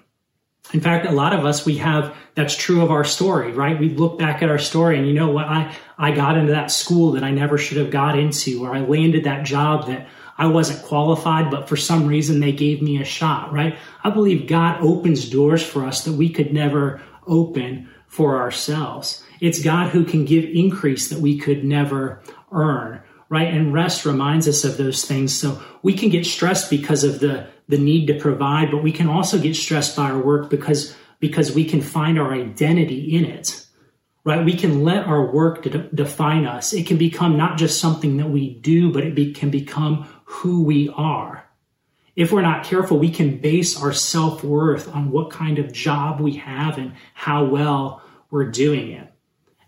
In 0.72 0.80
fact, 0.80 1.06
a 1.06 1.12
lot 1.12 1.34
of 1.34 1.44
us 1.44 1.66
we 1.66 1.76
have 1.76 2.16
that's 2.34 2.56
true 2.56 2.82
of 2.82 2.90
our 2.90 3.04
story, 3.04 3.52
right? 3.52 3.78
We 3.78 3.90
look 3.90 4.18
back 4.18 4.42
at 4.42 4.48
our 4.48 4.58
story 4.58 4.98
and 4.98 5.06
you 5.06 5.12
know 5.12 5.30
what 5.30 5.46
I 5.46 5.74
I 5.98 6.12
got 6.12 6.36
into 6.36 6.52
that 6.52 6.70
school 6.70 7.12
that 7.12 7.22
I 7.22 7.30
never 7.30 7.58
should 7.58 7.76
have 7.76 7.90
got 7.90 8.18
into 8.18 8.64
or 8.64 8.74
I 8.74 8.80
landed 8.80 9.24
that 9.24 9.44
job 9.44 9.86
that 9.86 10.08
I 10.36 10.46
wasn't 10.46 10.82
qualified, 10.82 11.50
but 11.50 11.68
for 11.68 11.76
some 11.76 12.06
reason 12.06 12.40
they 12.40 12.52
gave 12.52 12.82
me 12.82 13.00
a 13.00 13.04
shot, 13.04 13.52
right? 13.52 13.78
I 14.02 14.10
believe 14.10 14.48
God 14.48 14.80
opens 14.82 15.28
doors 15.28 15.62
for 15.62 15.84
us 15.84 16.04
that 16.04 16.14
we 16.14 16.28
could 16.28 16.52
never 16.52 17.00
open 17.26 17.88
for 18.08 18.40
ourselves. 18.40 19.24
It's 19.40 19.62
God 19.62 19.90
who 19.90 20.04
can 20.04 20.24
give 20.24 20.44
increase 20.44 21.08
that 21.08 21.20
we 21.20 21.38
could 21.38 21.64
never 21.64 22.20
earn, 22.50 23.02
right? 23.28 23.52
And 23.52 23.72
rest 23.72 24.04
reminds 24.04 24.48
us 24.48 24.64
of 24.64 24.76
those 24.76 25.04
things. 25.04 25.34
So 25.34 25.60
we 25.82 25.94
can 25.94 26.08
get 26.08 26.26
stressed 26.26 26.70
because 26.70 27.04
of 27.04 27.20
the, 27.20 27.46
the 27.68 27.78
need 27.78 28.06
to 28.06 28.18
provide, 28.18 28.70
but 28.70 28.82
we 28.82 28.92
can 28.92 29.08
also 29.08 29.38
get 29.38 29.56
stressed 29.56 29.96
by 29.96 30.10
our 30.10 30.18
work 30.20 30.50
because, 30.50 30.96
because 31.20 31.52
we 31.52 31.64
can 31.64 31.80
find 31.80 32.18
our 32.18 32.32
identity 32.32 33.16
in 33.16 33.24
it, 33.24 33.66
right? 34.24 34.44
We 34.44 34.56
can 34.56 34.84
let 34.84 35.06
our 35.06 35.32
work 35.32 35.62
de- 35.62 35.88
define 35.94 36.46
us. 36.46 36.72
It 36.72 36.86
can 36.86 36.98
become 36.98 37.36
not 37.36 37.58
just 37.58 37.80
something 37.80 38.18
that 38.18 38.28
we 38.28 38.54
do, 38.54 38.92
but 38.92 39.04
it 39.04 39.14
be, 39.14 39.32
can 39.32 39.50
become 39.50 40.08
who 40.24 40.64
we 40.64 40.90
are. 40.90 41.48
If 42.16 42.30
we're 42.30 42.42
not 42.42 42.64
careful, 42.64 42.98
we 42.98 43.10
can 43.10 43.38
base 43.38 43.80
our 43.80 43.92
self 43.92 44.44
worth 44.44 44.94
on 44.94 45.10
what 45.10 45.30
kind 45.30 45.58
of 45.58 45.72
job 45.72 46.20
we 46.20 46.36
have 46.36 46.78
and 46.78 46.94
how 47.12 47.44
well 47.44 48.02
we're 48.30 48.50
doing 48.50 48.92
it. 48.92 49.13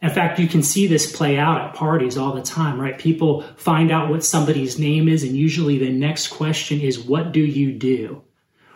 In 0.02 0.10
fact, 0.10 0.38
you 0.38 0.46
can 0.46 0.62
see 0.62 0.86
this 0.86 1.10
play 1.10 1.38
out 1.38 1.60
at 1.60 1.74
parties 1.74 2.18
all 2.18 2.32
the 2.32 2.42
time, 2.42 2.80
right? 2.80 2.98
People 2.98 3.42
find 3.56 3.90
out 3.90 4.10
what 4.10 4.24
somebody's 4.24 4.78
name 4.78 5.08
is, 5.08 5.22
and 5.22 5.34
usually 5.34 5.78
the 5.78 5.90
next 5.90 6.28
question 6.28 6.80
is, 6.80 6.98
What 6.98 7.32
do 7.32 7.40
you 7.40 7.72
do? 7.72 8.22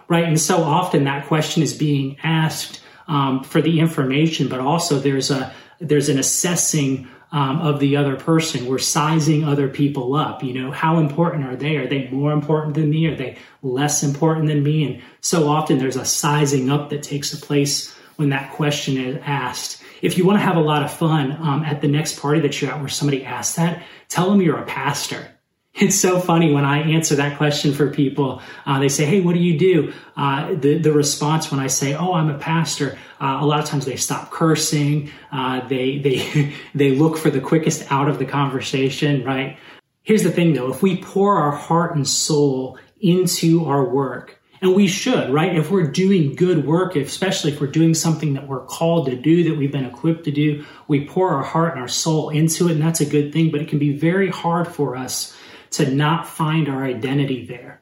Right? 0.08 0.24
And 0.24 0.40
so 0.40 0.62
often 0.62 1.04
that 1.04 1.26
question 1.26 1.62
is 1.62 1.72
being 1.72 2.16
asked 2.22 2.80
um, 3.06 3.44
for 3.44 3.60
the 3.60 3.80
information, 3.80 4.48
but 4.48 4.60
also 4.60 4.98
there's 4.98 5.30
a 5.30 5.52
there's 5.80 6.08
an 6.08 6.18
assessing 6.18 7.08
um, 7.32 7.60
of 7.60 7.80
the 7.80 7.96
other 7.96 8.16
person. 8.16 8.66
We're 8.66 8.78
sizing 8.78 9.44
other 9.44 9.68
people 9.68 10.14
up. 10.14 10.42
You 10.42 10.54
know, 10.54 10.70
how 10.70 10.98
important 10.98 11.44
are 11.44 11.56
they? 11.56 11.76
Are 11.76 11.86
they 11.86 12.08
more 12.08 12.32
important 12.32 12.74
than 12.74 12.90
me? 12.90 13.06
Are 13.06 13.16
they 13.16 13.36
less 13.62 14.02
important 14.02 14.46
than 14.48 14.62
me? 14.62 14.84
And 14.84 15.02
so 15.20 15.48
often 15.48 15.78
there's 15.78 15.96
a 15.96 16.04
sizing 16.04 16.70
up 16.70 16.90
that 16.90 17.02
takes 17.02 17.32
a 17.32 17.36
place 17.36 17.96
when 18.20 18.28
that 18.28 18.52
question 18.52 18.98
is 18.98 19.18
asked. 19.24 19.82
If 20.02 20.18
you 20.18 20.26
want 20.26 20.38
to 20.38 20.44
have 20.44 20.56
a 20.56 20.60
lot 20.60 20.82
of 20.82 20.92
fun 20.92 21.32
um, 21.32 21.64
at 21.64 21.80
the 21.80 21.88
next 21.88 22.20
party 22.20 22.40
that 22.40 22.60
you're 22.60 22.70
at 22.70 22.78
where 22.78 22.88
somebody 22.88 23.24
asks 23.24 23.56
that, 23.56 23.82
tell 24.08 24.28
them 24.28 24.42
you're 24.42 24.58
a 24.58 24.66
pastor. 24.66 25.26
It's 25.72 25.98
so 25.98 26.18
funny 26.18 26.52
when 26.52 26.64
I 26.64 26.82
answer 26.82 27.14
that 27.14 27.38
question 27.38 27.72
for 27.72 27.90
people. 27.90 28.42
Uh, 28.66 28.80
they 28.80 28.88
say, 28.88 29.04
"Hey, 29.04 29.20
what 29.20 29.34
do 29.34 29.40
you 29.40 29.56
do?" 29.56 29.92
Uh, 30.16 30.54
the 30.54 30.78
the 30.78 30.92
response 30.92 31.52
when 31.52 31.60
I 31.60 31.68
say, 31.68 31.94
"Oh, 31.94 32.12
I'm 32.12 32.28
a 32.28 32.36
pastor," 32.36 32.98
uh, 33.20 33.38
a 33.40 33.46
lot 33.46 33.60
of 33.60 33.66
times 33.66 33.86
they 33.86 33.94
stop 33.94 34.32
cursing. 34.32 35.12
Uh, 35.30 35.66
they 35.68 35.98
they 36.06 36.54
they 36.74 36.90
look 36.96 37.16
for 37.16 37.30
the 37.30 37.40
quickest 37.40 37.90
out 37.92 38.08
of 38.08 38.18
the 38.18 38.26
conversation. 38.26 39.24
Right? 39.24 39.58
Here's 40.02 40.24
the 40.24 40.32
thing, 40.32 40.54
though: 40.54 40.72
if 40.72 40.82
we 40.82 40.96
pour 40.96 41.36
our 41.36 41.52
heart 41.52 41.94
and 41.94 42.06
soul 42.06 42.76
into 43.00 43.64
our 43.66 43.84
work, 43.84 44.39
and 44.60 44.74
we 44.74 44.86
should, 44.86 45.30
right? 45.30 45.56
If 45.56 45.70
we're 45.70 45.86
doing 45.86 46.34
good 46.34 46.66
work, 46.66 46.94
especially 46.94 47.52
if 47.52 47.60
we're 47.60 47.68
doing 47.68 47.94
something 47.94 48.34
that 48.34 48.46
we're 48.46 48.64
called 48.64 49.06
to 49.06 49.16
do, 49.16 49.44
that 49.44 49.56
we've 49.56 49.72
been 49.72 49.86
equipped 49.86 50.24
to 50.24 50.30
do, 50.30 50.64
we 50.86 51.06
pour 51.06 51.30
our 51.30 51.42
heart 51.42 51.72
and 51.72 51.80
our 51.80 51.88
soul 51.88 52.28
into 52.28 52.68
it, 52.68 52.72
and 52.72 52.82
that's 52.82 53.00
a 53.00 53.06
good 53.06 53.32
thing. 53.32 53.50
But 53.50 53.62
it 53.62 53.68
can 53.68 53.78
be 53.78 53.96
very 53.96 54.28
hard 54.28 54.68
for 54.68 54.96
us 54.96 55.36
to 55.72 55.90
not 55.90 56.26
find 56.26 56.68
our 56.68 56.84
identity 56.84 57.46
there. 57.46 57.80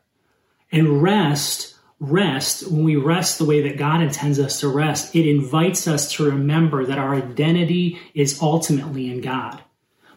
And 0.71 1.03
rest, 1.03 1.75
rest, 1.99 2.71
when 2.71 2.85
we 2.85 2.97
rest 2.97 3.39
the 3.39 3.45
way 3.45 3.63
that 3.63 3.79
God 3.79 4.01
intends 4.01 4.39
us 4.39 4.61
to 4.61 4.69
rest, 4.69 5.17
it 5.17 5.29
invites 5.29 5.89
us 5.89 6.13
to 6.13 6.31
remember 6.31 6.87
that 6.87 6.99
our 6.99 7.15
identity 7.15 7.99
is 8.15 8.41
ultimately 8.41 9.11
in 9.11 9.21
God. 9.21 9.63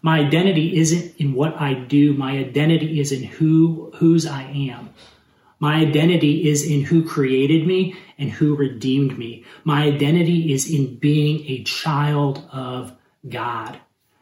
My 0.04 0.20
identity 0.20 0.78
isn't 0.78 1.16
in 1.18 1.34
what 1.34 1.60
I 1.60 1.74
do. 1.74 2.14
My 2.14 2.38
identity 2.38 3.00
is 3.00 3.12
in 3.12 3.24
who, 3.24 3.92
whose 3.96 4.26
I 4.26 4.44
am. 4.44 4.90
My 5.62 5.76
identity 5.76 6.50
is 6.50 6.66
in 6.66 6.82
who 6.82 7.08
created 7.08 7.68
me 7.68 7.96
and 8.18 8.32
who 8.32 8.56
redeemed 8.56 9.16
me. 9.16 9.46
My 9.64 9.84
identity 9.84 10.52
is 10.52 10.68
in 10.74 10.96
being 10.96 11.46
a 11.46 11.64
child 11.64 12.44
of 12.52 12.98
God. 13.30 13.80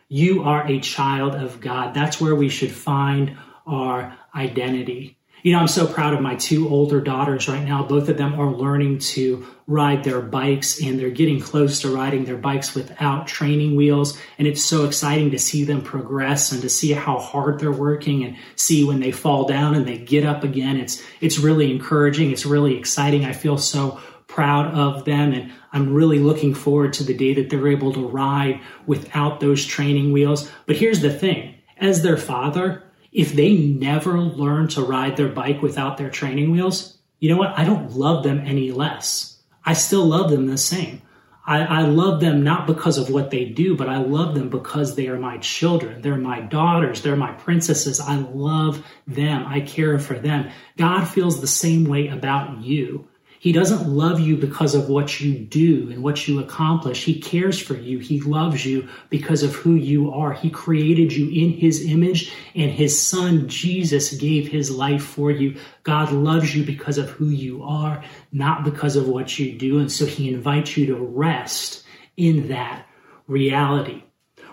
You 0.09 0.43
are 0.43 0.67
a 0.67 0.81
child 0.81 1.35
of 1.35 1.61
God. 1.61 1.93
That's 1.93 2.19
where 2.19 2.35
we 2.35 2.49
should 2.49 2.71
find 2.71 3.37
our 3.65 4.17
identity. 4.35 5.18
You 5.41 5.53
know, 5.53 5.59
I'm 5.59 5.67
so 5.67 5.87
proud 5.87 6.13
of 6.13 6.21
my 6.21 6.35
two 6.35 6.67
older 6.69 6.99
daughters 6.99 7.47
right 7.47 7.63
now. 7.63 7.83
Both 7.83 8.09
of 8.09 8.17
them 8.17 8.39
are 8.39 8.51
learning 8.51 8.99
to 8.99 9.45
ride 9.67 10.03
their 10.03 10.21
bikes 10.21 10.81
and 10.81 10.99
they're 10.99 11.09
getting 11.09 11.39
close 11.39 11.79
to 11.81 11.95
riding 11.95 12.25
their 12.25 12.37
bikes 12.37 12.75
without 12.75 13.27
training 13.27 13.75
wheels. 13.75 14.17
And 14.37 14.47
it's 14.47 14.63
so 14.63 14.85
exciting 14.85 15.31
to 15.31 15.39
see 15.39 15.63
them 15.63 15.81
progress 15.81 16.51
and 16.51 16.61
to 16.61 16.69
see 16.69 16.91
how 16.91 17.19
hard 17.19 17.59
they're 17.59 17.71
working 17.71 18.25
and 18.25 18.35
see 18.55 18.83
when 18.83 18.99
they 18.99 19.11
fall 19.11 19.45
down 19.45 19.75
and 19.75 19.87
they 19.87 19.97
get 19.97 20.25
up 20.25 20.43
again. 20.43 20.75
It's, 20.75 21.01
it's 21.21 21.39
really 21.39 21.71
encouraging. 21.71 22.31
It's 22.31 22.45
really 22.45 22.77
exciting. 22.77 23.23
I 23.23 23.33
feel 23.33 23.57
so 23.57 23.99
proud 24.27 24.73
of 24.73 25.05
them 25.05 25.31
and 25.31 25.51
I'm 25.71 25.93
really 25.93 26.19
looking 26.19 26.53
forward 26.53 26.93
to 26.93 27.03
the 27.03 27.13
day 27.13 27.33
that 27.35 27.49
they're 27.49 27.67
able 27.67 27.93
to 27.93 28.07
ride 28.07 28.59
without 28.87 29.39
those 29.39 29.65
training 29.65 30.11
wheels. 30.11 30.51
But 30.65 30.75
here's 30.75 31.01
the 31.01 31.13
thing. 31.13 31.55
As 31.77 32.01
their 32.01 32.17
father, 32.17 32.83
if 33.11 33.33
they 33.33 33.55
never 33.57 34.19
learn 34.19 34.67
to 34.69 34.81
ride 34.81 35.17
their 35.17 35.29
bike 35.29 35.61
without 35.61 35.97
their 35.97 36.09
training 36.09 36.51
wheels, 36.51 36.97
you 37.19 37.29
know 37.29 37.37
what? 37.37 37.57
I 37.57 37.65
don't 37.65 37.91
love 37.95 38.23
them 38.23 38.39
any 38.45 38.71
less. 38.71 39.37
I 39.65 39.73
still 39.73 40.05
love 40.05 40.29
them 40.29 40.47
the 40.47 40.57
same. 40.57 41.01
I, 41.45 41.61
I, 41.63 41.81
love 41.81 42.19
them 42.19 42.43
not 42.43 42.67
because 42.67 42.99
of 42.99 43.09
what 43.09 43.31
they 43.31 43.45
do, 43.45 43.75
but 43.75 43.89
I 43.89 43.97
love 43.97 44.35
them 44.35 44.49
because 44.49 44.95
they 44.95 45.07
are 45.07 45.17
my 45.17 45.39
children. 45.39 46.01
They're 46.01 46.15
my 46.15 46.41
daughters. 46.41 47.01
They're 47.01 47.15
my 47.15 47.31
princesses. 47.31 47.99
I 47.99 48.17
love 48.17 48.85
them. 49.07 49.47
I 49.47 49.61
care 49.61 49.97
for 49.97 50.13
them. 50.13 50.51
God 50.77 51.05
feels 51.05 51.41
the 51.41 51.47
same 51.47 51.85
way 51.85 52.07
about 52.07 52.61
you. 52.61 53.07
He 53.39 53.53
doesn't 53.53 53.87
love 53.87 54.19
you 54.19 54.35
because 54.35 54.75
of 54.75 54.89
what 54.89 55.21
you 55.21 55.39
do 55.39 55.89
and 55.89 56.03
what 56.03 56.27
you 56.27 56.39
accomplish. 56.39 57.05
He 57.05 57.21
cares 57.21 57.57
for 57.57 57.73
you. 57.73 57.99
He 57.99 58.19
loves 58.19 58.65
you 58.65 58.89
because 59.09 59.43
of 59.43 59.55
who 59.55 59.75
you 59.75 60.11
are. 60.11 60.33
He 60.33 60.49
created 60.49 61.13
you 61.13 61.29
in 61.29 61.53
His 61.53 61.85
image, 61.85 62.33
and 62.53 62.69
His 62.69 63.01
Son, 63.01 63.47
Jesus, 63.47 64.13
gave 64.13 64.49
His 64.49 64.69
life 64.69 65.03
for 65.03 65.31
you. 65.31 65.57
God 65.83 66.11
loves 66.11 66.53
you 66.53 66.65
because 66.65 66.97
of 66.97 67.09
who 67.11 67.29
you 67.29 67.63
are, 67.63 68.03
not 68.33 68.65
because 68.65 68.97
of 68.97 69.07
what 69.07 69.39
you 69.39 69.57
do. 69.57 69.79
And 69.79 69.89
so 69.89 70.05
He 70.05 70.33
invites 70.33 70.75
you 70.75 70.87
to 70.87 70.95
rest 70.95 71.85
in 72.17 72.49
that 72.49 72.85
reality 73.25 74.03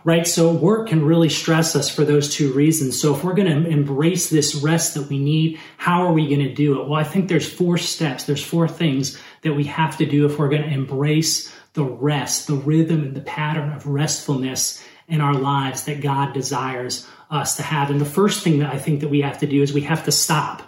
right? 0.07 0.25
So 0.25 0.53
work 0.53 0.91
can 0.91 1.05
really 1.05 1.29
stress 1.29 1.75
us 1.75 1.91
for 1.91 2.05
those 2.05 2.33
two 2.33 2.53
reasons. 2.53 2.99
So 2.99 3.13
if 3.13 3.25
we're 3.25 3.35
going 3.35 3.65
to 3.65 3.69
embrace 3.69 4.31
this 4.31 4.55
rest 4.55 4.95
that 4.95 5.09
we 5.09 5.19
need, 5.19 5.59
how 5.79 6.07
are 6.07 6.13
we 6.13 6.29
going 6.29 6.47
to 6.47 6.55
do 6.55 6.81
it? 6.81 6.89
Well, 6.89 7.01
I 7.01 7.03
think 7.03 7.29
there's 7.29 7.53
four 7.53 7.77
steps. 7.77 8.23
There's 8.23 8.43
four 8.43 8.69
things 8.69 9.21
that 9.43 9.55
we 9.55 9.65
have 9.65 9.99
to 9.99 10.07
do 10.07 10.25
if 10.25 10.39
we're 10.39 10.49
going 10.49 10.63
to 10.63 10.69
embrace 10.69 11.53
the 11.73 11.83
rest, 11.83 12.47
the 12.47 12.55
rhythm 12.55 13.03
and 13.03 13.17
the 13.17 13.21
pattern 13.21 13.73
of 13.73 13.89
restfulness 13.89 14.81
in 15.09 15.21
our 15.21 15.35
lives 15.35 15.87
that 15.87 16.01
God 16.01 16.33
desires 16.33 17.05
us 17.29 17.57
to 17.57 17.65
have. 17.65 17.91
And 17.91 18.01
the 18.01 18.05
first 18.05 18.45
thing 18.45 18.61
that 18.61 18.73
I 18.73 18.79
think 18.79 19.01
that 19.01 19.09
we 19.09 19.23
have 19.23 19.41
to 19.41 19.49
do 19.49 19.61
is 19.61 19.73
we 19.73 19.81
have 19.81 20.05
to 20.05 20.13
stop, 20.13 20.63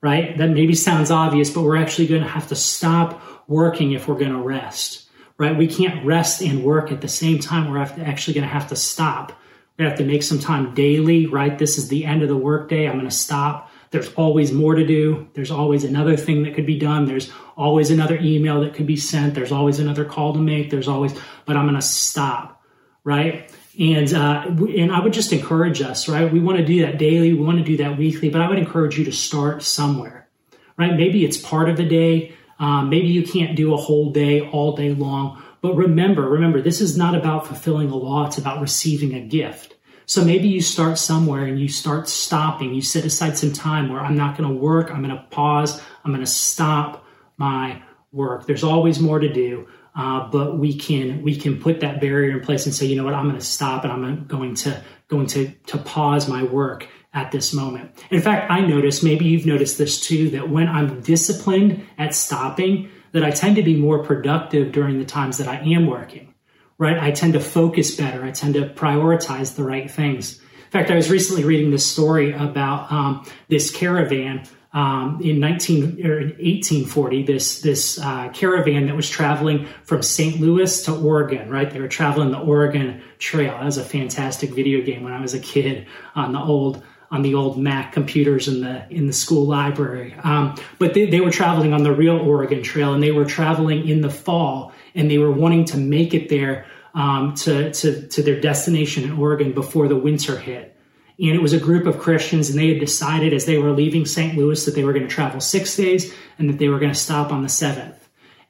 right? 0.00 0.38
That 0.38 0.48
maybe 0.48 0.74
sounds 0.74 1.10
obvious, 1.10 1.50
but 1.50 1.60
we're 1.60 1.76
actually 1.76 2.06
going 2.06 2.22
to 2.22 2.28
have 2.28 2.48
to 2.48 2.56
stop 2.56 3.22
working 3.46 3.92
if 3.92 4.08
we're 4.08 4.18
going 4.18 4.32
to 4.32 4.40
rest 4.40 5.01
right? 5.42 5.56
We 5.56 5.66
can't 5.66 6.06
rest 6.06 6.40
and 6.40 6.62
work 6.62 6.92
at 6.92 7.00
the 7.00 7.08
same 7.08 7.40
time. 7.40 7.68
We're 7.68 7.78
actually 7.78 8.34
going 8.34 8.46
to 8.46 8.52
have 8.52 8.68
to 8.68 8.76
stop. 8.76 9.32
We 9.76 9.84
have 9.84 9.98
to 9.98 10.04
make 10.04 10.22
some 10.22 10.38
time 10.38 10.72
daily, 10.72 11.26
right? 11.26 11.58
This 11.58 11.78
is 11.78 11.88
the 11.88 12.04
end 12.04 12.22
of 12.22 12.28
the 12.28 12.36
workday. 12.36 12.86
I'm 12.86 12.94
going 12.94 13.10
to 13.10 13.10
stop. 13.10 13.68
There's 13.90 14.14
always 14.14 14.52
more 14.52 14.76
to 14.76 14.86
do. 14.86 15.28
There's 15.34 15.50
always 15.50 15.82
another 15.82 16.16
thing 16.16 16.44
that 16.44 16.54
could 16.54 16.64
be 16.64 16.78
done. 16.78 17.06
There's 17.06 17.32
always 17.56 17.90
another 17.90 18.16
email 18.18 18.60
that 18.60 18.74
could 18.74 18.86
be 18.86 18.96
sent. 18.96 19.34
There's 19.34 19.50
always 19.50 19.80
another 19.80 20.04
call 20.04 20.32
to 20.32 20.38
make. 20.38 20.70
There's 20.70 20.86
always, 20.86 21.12
but 21.44 21.56
I'm 21.56 21.64
going 21.64 21.74
to 21.74 21.82
stop, 21.82 22.62
right? 23.02 23.52
And 23.80 24.14
uh, 24.14 24.44
and 24.46 24.92
I 24.92 25.00
would 25.00 25.12
just 25.12 25.32
encourage 25.32 25.82
us, 25.82 26.08
right? 26.08 26.32
We 26.32 26.38
want 26.38 26.58
to 26.58 26.64
do 26.64 26.86
that 26.86 26.98
daily. 26.98 27.34
We 27.34 27.40
want 27.40 27.58
to 27.58 27.64
do 27.64 27.78
that 27.78 27.98
weekly, 27.98 28.28
but 28.30 28.40
I 28.40 28.48
would 28.48 28.58
encourage 28.58 28.96
you 28.96 29.04
to 29.06 29.12
start 29.12 29.64
somewhere, 29.64 30.28
right? 30.76 30.94
Maybe 30.94 31.24
it's 31.24 31.36
part 31.36 31.68
of 31.68 31.80
a 31.80 31.84
day. 31.84 32.34
Um, 32.62 32.90
maybe 32.90 33.08
you 33.08 33.24
can't 33.24 33.56
do 33.56 33.74
a 33.74 33.76
whole 33.76 34.12
day 34.12 34.48
all 34.48 34.76
day 34.76 34.94
long, 34.94 35.42
but 35.62 35.74
remember, 35.74 36.22
remember, 36.28 36.62
this 36.62 36.80
is 36.80 36.96
not 36.96 37.16
about 37.16 37.48
fulfilling 37.48 37.90
a 37.90 37.96
law, 37.96 38.26
it's 38.26 38.38
about 38.38 38.60
receiving 38.60 39.14
a 39.14 39.20
gift. 39.20 39.74
So 40.06 40.24
maybe 40.24 40.46
you 40.46 40.60
start 40.60 40.96
somewhere 40.96 41.44
and 41.44 41.58
you 41.58 41.66
start 41.66 42.08
stopping. 42.08 42.72
You 42.72 42.80
set 42.80 43.04
aside 43.04 43.36
some 43.36 43.52
time 43.52 43.88
where 43.88 44.00
I'm 44.00 44.16
not 44.16 44.38
going 44.38 44.48
to 44.48 44.54
work, 44.54 44.92
I'm 44.92 45.02
going 45.02 45.16
to 45.16 45.24
pause, 45.30 45.82
I'm 46.04 46.12
going 46.12 46.24
to 46.24 46.30
stop 46.30 47.04
my 47.36 47.82
work. 48.12 48.46
There's 48.46 48.62
always 48.62 49.00
more 49.00 49.18
to 49.18 49.32
do. 49.32 49.66
Uh, 49.96 50.28
but 50.30 50.56
we 50.56 50.72
can 50.72 51.20
we 51.22 51.36
can 51.36 51.60
put 51.60 51.80
that 51.80 52.00
barrier 52.00 52.30
in 52.30 52.44
place 52.44 52.64
and 52.64 52.74
say, 52.74 52.86
you 52.86 52.96
know 52.96 53.04
what, 53.04 53.12
I'm 53.12 53.28
going 53.28 53.38
to 53.38 53.44
stop 53.44 53.82
and 53.82 53.92
I'm 53.92 54.24
going 54.26 54.54
to 54.54 54.82
going 55.08 55.26
to 55.26 55.50
to 55.66 55.78
pause 55.78 56.28
my 56.28 56.44
work 56.44 56.86
at 57.14 57.30
this 57.30 57.52
moment. 57.52 57.90
In 58.10 58.20
fact, 58.20 58.50
I 58.50 58.60
notice, 58.60 59.02
maybe 59.02 59.26
you've 59.26 59.46
noticed 59.46 59.78
this 59.78 60.00
too, 60.00 60.30
that 60.30 60.48
when 60.48 60.68
I'm 60.68 61.00
disciplined 61.02 61.86
at 61.98 62.14
stopping, 62.14 62.88
that 63.12 63.24
I 63.24 63.30
tend 63.30 63.56
to 63.56 63.62
be 63.62 63.76
more 63.76 64.02
productive 64.02 64.72
during 64.72 64.98
the 64.98 65.04
times 65.04 65.38
that 65.38 65.48
I 65.48 65.56
am 65.56 65.86
working, 65.86 66.34
right? 66.78 66.98
I 66.98 67.10
tend 67.10 67.34
to 67.34 67.40
focus 67.40 67.94
better. 67.94 68.24
I 68.24 68.30
tend 68.30 68.54
to 68.54 68.68
prioritize 68.70 69.54
the 69.54 69.64
right 69.64 69.90
things. 69.90 70.40
In 70.40 70.70
fact, 70.70 70.90
I 70.90 70.94
was 70.94 71.10
recently 71.10 71.44
reading 71.44 71.70
this 71.70 71.86
story 71.86 72.32
about 72.32 72.90
um, 72.90 73.26
this 73.48 73.70
caravan 73.70 74.48
um, 74.72 75.20
in 75.22 75.38
19 75.38 76.06
or 76.06 76.20
1840. 76.20 77.24
This 77.24 77.60
this 77.60 77.98
uh, 77.98 78.30
caravan 78.30 78.86
that 78.86 78.96
was 78.96 79.10
traveling 79.10 79.68
from 79.84 80.02
St. 80.02 80.40
Louis 80.40 80.84
to 80.84 80.94
Oregon. 80.96 81.50
Right, 81.50 81.70
they 81.70 81.78
were 81.78 81.88
traveling 81.88 82.30
the 82.30 82.38
Oregon 82.38 83.02
Trail. 83.18 83.52
That 83.52 83.66
was 83.66 83.76
a 83.76 83.84
fantastic 83.84 84.54
video 84.54 84.80
game 84.80 85.02
when 85.02 85.12
I 85.12 85.20
was 85.20 85.34
a 85.34 85.40
kid 85.40 85.86
on 86.14 86.32
the 86.32 86.40
old 86.40 86.82
on 87.12 87.20
the 87.20 87.34
old 87.34 87.58
Mac 87.58 87.92
computers 87.92 88.48
in 88.48 88.62
the 88.62 88.84
in 88.90 89.06
the 89.06 89.12
school 89.12 89.46
library. 89.46 90.14
Um, 90.24 90.56
but 90.78 90.94
they, 90.94 91.08
they 91.08 91.20
were 91.20 91.30
traveling 91.30 91.74
on 91.74 91.84
the 91.84 91.92
real 91.92 92.16
Oregon 92.16 92.62
Trail, 92.62 92.94
and 92.94 93.02
they 93.02 93.12
were 93.12 93.26
traveling 93.26 93.86
in 93.86 94.00
the 94.00 94.10
fall, 94.10 94.72
and 94.94 95.10
they 95.10 95.18
were 95.18 95.30
wanting 95.30 95.66
to 95.66 95.76
make 95.76 96.14
it 96.14 96.30
there 96.30 96.66
um, 96.94 97.34
to, 97.34 97.72
to 97.72 98.08
to 98.08 98.22
their 98.22 98.40
destination 98.40 99.04
in 99.04 99.12
Oregon 99.12 99.52
before 99.52 99.86
the 99.86 99.96
winter 99.96 100.38
hit. 100.38 100.74
And 101.18 101.30
it 101.30 101.42
was 101.42 101.52
a 101.52 101.60
group 101.60 101.86
of 101.86 101.98
Christians, 101.98 102.48
and 102.48 102.58
they 102.58 102.68
had 102.68 102.80
decided 102.80 103.34
as 103.34 103.44
they 103.44 103.58
were 103.58 103.72
leaving 103.72 104.06
St. 104.06 104.36
Louis 104.36 104.64
that 104.64 104.74
they 104.74 104.82
were 104.82 104.94
going 104.94 105.06
to 105.06 105.14
travel 105.14 105.40
six 105.40 105.76
days 105.76 106.12
and 106.38 106.48
that 106.48 106.58
they 106.58 106.68
were 106.68 106.78
going 106.78 106.92
to 106.92 106.98
stop 106.98 107.30
on 107.30 107.42
the 107.42 107.48
seventh. 107.50 108.01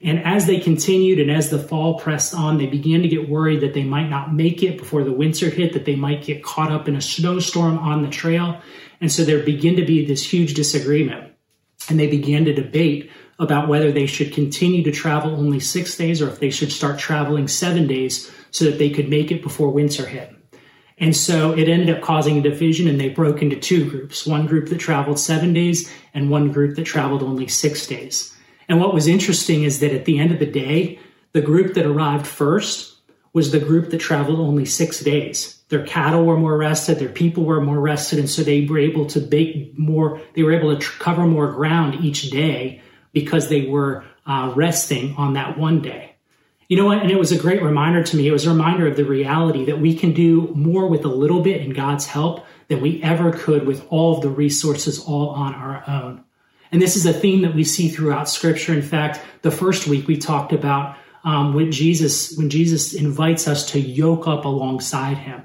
And 0.03 0.21
as 0.25 0.47
they 0.47 0.59
continued 0.59 1.19
and 1.19 1.31
as 1.31 1.49
the 1.49 1.59
fall 1.59 1.97
pressed 1.97 2.35
on, 2.35 2.57
they 2.57 2.65
began 2.65 3.01
to 3.03 3.07
get 3.07 3.29
worried 3.29 3.61
that 3.61 3.73
they 3.73 3.85
might 3.85 4.09
not 4.09 4.33
make 4.33 4.61
it 4.61 4.77
before 4.77 5.03
the 5.03 5.13
winter 5.13 5.49
hit, 5.49 5.71
that 5.73 5.85
they 5.85 5.95
might 5.95 6.25
get 6.25 6.43
caught 6.43 6.71
up 6.71 6.89
in 6.89 6.95
a 6.95 7.01
snowstorm 7.01 7.77
on 7.77 8.01
the 8.01 8.09
trail. 8.09 8.61
And 8.99 9.09
so 9.11 9.23
there 9.23 9.43
began 9.43 9.77
to 9.77 9.85
be 9.85 10.05
this 10.05 10.29
huge 10.29 10.55
disagreement. 10.55 11.31
And 11.89 11.97
they 11.97 12.07
began 12.07 12.45
to 12.45 12.53
debate 12.53 13.11
about 13.39 13.67
whether 13.67 13.91
they 13.91 14.05
should 14.05 14.33
continue 14.33 14.83
to 14.83 14.91
travel 14.91 15.35
only 15.35 15.59
six 15.59 15.95
days 15.97 16.21
or 16.21 16.29
if 16.29 16.39
they 16.39 16.49
should 16.49 16.71
start 16.71 16.99
traveling 16.99 17.47
seven 17.47 17.87
days 17.87 18.29
so 18.51 18.65
that 18.65 18.77
they 18.77 18.89
could 18.89 19.09
make 19.09 19.31
it 19.31 19.41
before 19.41 19.69
winter 19.69 20.05
hit. 20.05 20.33
And 20.97 21.15
so 21.15 21.53
it 21.53 21.67
ended 21.67 21.89
up 21.89 22.01
causing 22.01 22.37
a 22.37 22.41
division, 22.41 22.87
and 22.87 22.99
they 22.99 23.09
broke 23.09 23.41
into 23.41 23.55
two 23.55 23.89
groups 23.89 24.27
one 24.27 24.45
group 24.45 24.69
that 24.69 24.79
traveled 24.79 25.19
seven 25.19 25.53
days, 25.53 25.91
and 26.13 26.29
one 26.29 26.51
group 26.51 26.75
that 26.75 26.85
traveled 26.85 27.23
only 27.23 27.47
six 27.47 27.87
days. 27.87 28.33
And 28.69 28.79
what 28.79 28.93
was 28.93 29.07
interesting 29.07 29.63
is 29.63 29.79
that 29.79 29.93
at 29.93 30.05
the 30.05 30.19
end 30.19 30.31
of 30.31 30.39
the 30.39 30.45
day, 30.45 30.99
the 31.33 31.41
group 31.41 31.73
that 31.73 31.85
arrived 31.85 32.27
first 32.27 32.95
was 33.33 33.51
the 33.51 33.59
group 33.59 33.89
that 33.89 33.97
traveled 33.97 34.39
only 34.39 34.65
six 34.65 34.99
days. 34.99 35.59
Their 35.69 35.85
cattle 35.85 36.23
were 36.23 36.37
more 36.37 36.55
rested, 36.55 36.99
their 36.99 37.09
people 37.09 37.45
were 37.45 37.59
more 37.59 37.79
rested, 37.79 38.19
and 38.19 38.29
so 38.29 38.43
they 38.43 38.65
were 38.65 38.77
able 38.77 39.07
to 39.07 39.19
bake 39.19 39.77
more, 39.77 40.21
they 40.35 40.43
were 40.43 40.53
able 40.53 40.73
to 40.75 40.79
tr- 40.79 40.99
cover 40.99 41.25
more 41.25 41.51
ground 41.51 42.05
each 42.05 42.29
day 42.29 42.81
because 43.11 43.49
they 43.49 43.65
were 43.65 44.03
uh, 44.27 44.53
resting 44.55 45.15
on 45.15 45.33
that 45.33 45.57
one 45.57 45.81
day. 45.81 46.15
You 46.67 46.77
know 46.77 46.85
what? 46.85 46.99
And 46.99 47.11
it 47.11 47.19
was 47.19 47.31
a 47.31 47.37
great 47.37 47.61
reminder 47.61 48.03
to 48.03 48.15
me. 48.15 48.27
It 48.27 48.31
was 48.31 48.45
a 48.45 48.51
reminder 48.51 48.87
of 48.87 48.95
the 48.95 49.03
reality 49.03 49.65
that 49.65 49.79
we 49.79 49.95
can 49.95 50.13
do 50.13 50.51
more 50.55 50.87
with 50.87 51.03
a 51.03 51.09
little 51.09 51.41
bit 51.41 51.61
in 51.61 51.71
God's 51.71 52.05
help 52.05 52.45
than 52.67 52.81
we 52.81 53.01
ever 53.03 53.31
could 53.31 53.65
with 53.65 53.85
all 53.89 54.15
of 54.15 54.21
the 54.21 54.29
resources 54.29 54.99
all 54.99 55.29
on 55.29 55.53
our 55.53 55.83
own. 55.87 56.23
And 56.73 56.81
this 56.81 56.95
is 56.95 57.05
a 57.05 57.13
theme 57.13 57.43
that 57.43 57.53
we 57.53 57.63
see 57.63 57.87
throughout 57.87 58.27
Scripture. 58.27 58.73
In 58.73 58.81
fact, 58.81 59.19
the 59.43 59.51
first 59.51 59.85
week 59.85 60.07
we 60.07 60.17
talked 60.17 60.51
about 60.51 60.97
um, 61.23 61.53
when 61.53 61.71
Jesus 61.71 62.35
when 62.35 62.49
Jesus 62.49 62.95
invites 62.95 63.47
us 63.47 63.71
to 63.73 63.79
yoke 63.79 64.27
up 64.27 64.43
alongside 64.43 65.17
Him. 65.19 65.43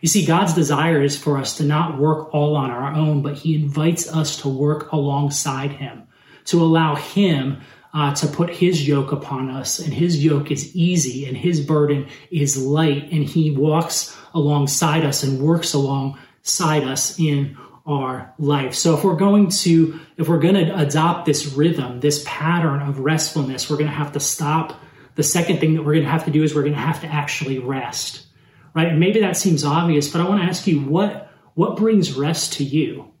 You 0.00 0.08
see, 0.08 0.24
God's 0.24 0.54
desire 0.54 1.02
is 1.02 1.18
for 1.18 1.36
us 1.36 1.58
to 1.58 1.64
not 1.64 1.98
work 1.98 2.34
all 2.34 2.56
on 2.56 2.70
our 2.70 2.94
own, 2.94 3.20
but 3.20 3.36
He 3.36 3.56
invites 3.56 4.10
us 4.10 4.40
to 4.40 4.48
work 4.48 4.90
alongside 4.90 5.72
Him, 5.72 6.04
to 6.46 6.62
allow 6.62 6.94
Him 6.94 7.60
uh, 7.92 8.14
to 8.14 8.26
put 8.26 8.48
His 8.48 8.88
yoke 8.88 9.12
upon 9.12 9.50
us. 9.50 9.80
And 9.80 9.92
His 9.92 10.24
yoke 10.24 10.50
is 10.50 10.74
easy 10.74 11.26
and 11.26 11.36
His 11.36 11.60
burden 11.60 12.08
is 12.30 12.56
light. 12.56 13.12
And 13.12 13.24
He 13.24 13.50
walks 13.50 14.16
alongside 14.32 15.04
us 15.04 15.22
and 15.24 15.42
works 15.42 15.74
alongside 15.74 16.84
us 16.84 17.18
in 17.18 17.58
our 17.86 18.34
life. 18.38 18.74
So 18.74 18.96
if 18.96 19.04
we're 19.04 19.16
going 19.16 19.48
to, 19.48 20.00
if 20.16 20.28
we're 20.28 20.38
going 20.38 20.54
to 20.54 20.78
adopt 20.78 21.26
this 21.26 21.46
rhythm, 21.46 22.00
this 22.00 22.22
pattern 22.26 22.82
of 22.82 22.96
restfulness, 23.00 23.68
we're 23.70 23.76
going 23.76 23.90
to 23.90 23.96
have 23.96 24.12
to 24.12 24.20
stop. 24.20 24.80
The 25.14 25.22
second 25.22 25.58
thing 25.58 25.74
that 25.74 25.82
we're 25.82 25.94
going 25.94 26.04
to 26.04 26.10
have 26.10 26.24
to 26.26 26.30
do 26.30 26.42
is 26.42 26.54
we're 26.54 26.62
going 26.62 26.74
to 26.74 26.78
have 26.78 27.00
to 27.00 27.06
actually 27.06 27.58
rest 27.58 28.26
right? 28.74 28.88
And 28.88 29.00
maybe 29.00 29.20
that 29.20 29.36
seems 29.36 29.64
obvious, 29.64 30.08
but 30.08 30.20
I 30.20 30.28
want 30.28 30.42
to 30.42 30.48
ask 30.48 30.66
you 30.66 30.80
what 30.80 31.28
what 31.54 31.76
brings 31.76 32.12
rest 32.12 32.54
to 32.54 32.64
you? 32.64 33.12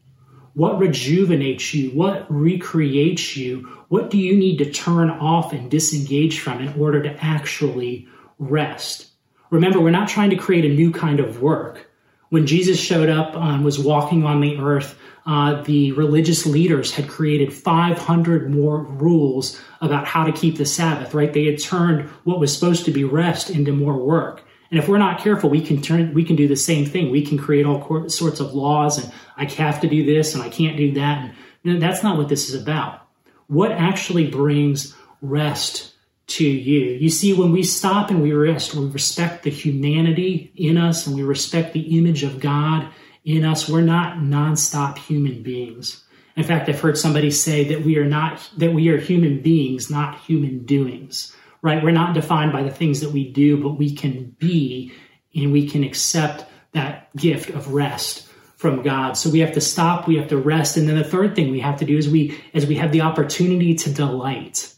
What 0.54 0.78
rejuvenates 0.78 1.74
you? 1.74 1.90
What 1.90 2.26
recreates 2.30 3.36
you? 3.36 3.68
What 3.88 4.10
do 4.10 4.18
you 4.18 4.36
need 4.36 4.58
to 4.58 4.70
turn 4.70 5.10
off 5.10 5.52
and 5.52 5.70
disengage 5.70 6.38
from 6.40 6.60
in 6.60 6.80
order 6.80 7.02
to 7.02 7.24
actually 7.24 8.08
rest? 8.38 9.08
Remember, 9.50 9.80
we're 9.80 9.90
not 9.90 10.08
trying 10.08 10.30
to 10.30 10.36
create 10.36 10.64
a 10.64 10.74
new 10.74 10.92
kind 10.92 11.18
of 11.18 11.42
work. 11.42 11.89
When 12.30 12.46
Jesus 12.46 12.80
showed 12.80 13.08
up 13.08 13.34
and 13.36 13.64
was 13.64 13.78
walking 13.78 14.24
on 14.24 14.40
the 14.40 14.56
earth, 14.58 14.98
uh, 15.26 15.62
the 15.62 15.92
religious 15.92 16.46
leaders 16.46 16.92
had 16.92 17.08
created 17.08 17.52
500 17.52 18.50
more 18.50 18.82
rules 18.82 19.60
about 19.80 20.06
how 20.06 20.24
to 20.24 20.32
keep 20.32 20.56
the 20.56 20.64
Sabbath, 20.64 21.12
right? 21.12 21.32
They 21.32 21.44
had 21.44 21.60
turned 21.60 22.08
what 22.24 22.40
was 22.40 22.54
supposed 22.54 22.84
to 22.86 22.90
be 22.90 23.04
rest 23.04 23.50
into 23.50 23.72
more 23.72 23.96
work. 23.96 24.42
And 24.70 24.78
if 24.78 24.88
we're 24.88 24.98
not 24.98 25.20
careful, 25.20 25.50
we 25.50 25.60
can 25.60 25.82
turn, 25.82 26.14
we 26.14 26.24
can 26.24 26.36
do 26.36 26.46
the 26.46 26.56
same 26.56 26.86
thing. 26.86 27.10
We 27.10 27.26
can 27.26 27.36
create 27.36 27.66
all 27.66 28.08
sorts 28.08 28.38
of 28.40 28.54
laws 28.54 29.02
and 29.02 29.12
I 29.36 29.44
have 29.44 29.80
to 29.80 29.88
do 29.88 30.06
this 30.06 30.34
and 30.34 30.42
I 30.42 30.48
can't 30.48 30.76
do 30.76 30.92
that. 30.94 31.34
And 31.64 31.82
that's 31.82 32.02
not 32.02 32.16
what 32.16 32.28
this 32.28 32.48
is 32.48 32.60
about. 32.60 33.06
What 33.48 33.72
actually 33.72 34.28
brings 34.28 34.94
rest 35.20 35.89
to 36.30 36.44
you? 36.44 36.96
You 36.96 37.10
see, 37.10 37.32
when 37.32 37.52
we 37.52 37.62
stop 37.62 38.10
and 38.10 38.22
we 38.22 38.32
rest, 38.32 38.74
we 38.74 38.86
respect 38.86 39.42
the 39.42 39.50
humanity 39.50 40.52
in 40.56 40.76
us 40.76 41.06
and 41.06 41.16
we 41.16 41.22
respect 41.22 41.72
the 41.72 41.98
image 41.98 42.22
of 42.22 42.40
God 42.40 42.88
in 43.24 43.44
us. 43.44 43.68
We're 43.68 43.80
not 43.82 44.18
nonstop 44.18 44.98
human 44.98 45.42
beings. 45.42 46.04
In 46.36 46.44
fact, 46.44 46.68
I've 46.68 46.80
heard 46.80 46.96
somebody 46.96 47.30
say 47.30 47.64
that 47.64 47.84
we 47.84 47.98
are 47.98 48.06
not, 48.06 48.48
that 48.56 48.72
we 48.72 48.88
are 48.88 48.98
human 48.98 49.42
beings, 49.42 49.90
not 49.90 50.20
human 50.20 50.64
doings 50.64 51.34
right? 51.62 51.82
We're 51.82 51.90
not 51.90 52.14
defined 52.14 52.52
by 52.52 52.62
the 52.62 52.70
things 52.70 53.00
that 53.00 53.10
we 53.10 53.30
do, 53.30 53.62
but 53.62 53.70
we 53.70 53.94
can 53.94 54.34
be 54.38 54.92
and 55.34 55.52
we 55.52 55.68
can 55.68 55.84
accept 55.84 56.44
that 56.72 57.14
gift 57.16 57.50
of 57.50 57.72
rest 57.72 58.28
from 58.56 58.82
God. 58.82 59.16
So 59.16 59.30
we 59.30 59.40
have 59.40 59.52
to 59.52 59.60
stop, 59.60 60.06
we 60.06 60.16
have 60.16 60.28
to 60.28 60.36
rest. 60.36 60.76
And 60.76 60.88
then 60.88 60.98
the 60.98 61.04
third 61.04 61.34
thing 61.34 61.50
we 61.50 61.60
have 61.60 61.78
to 61.78 61.84
do 61.84 61.96
is 61.96 62.08
we, 62.08 62.38
as 62.54 62.66
we 62.66 62.76
have 62.76 62.92
the 62.92 63.00
opportunity 63.02 63.74
to 63.76 63.92
delight, 63.92 64.74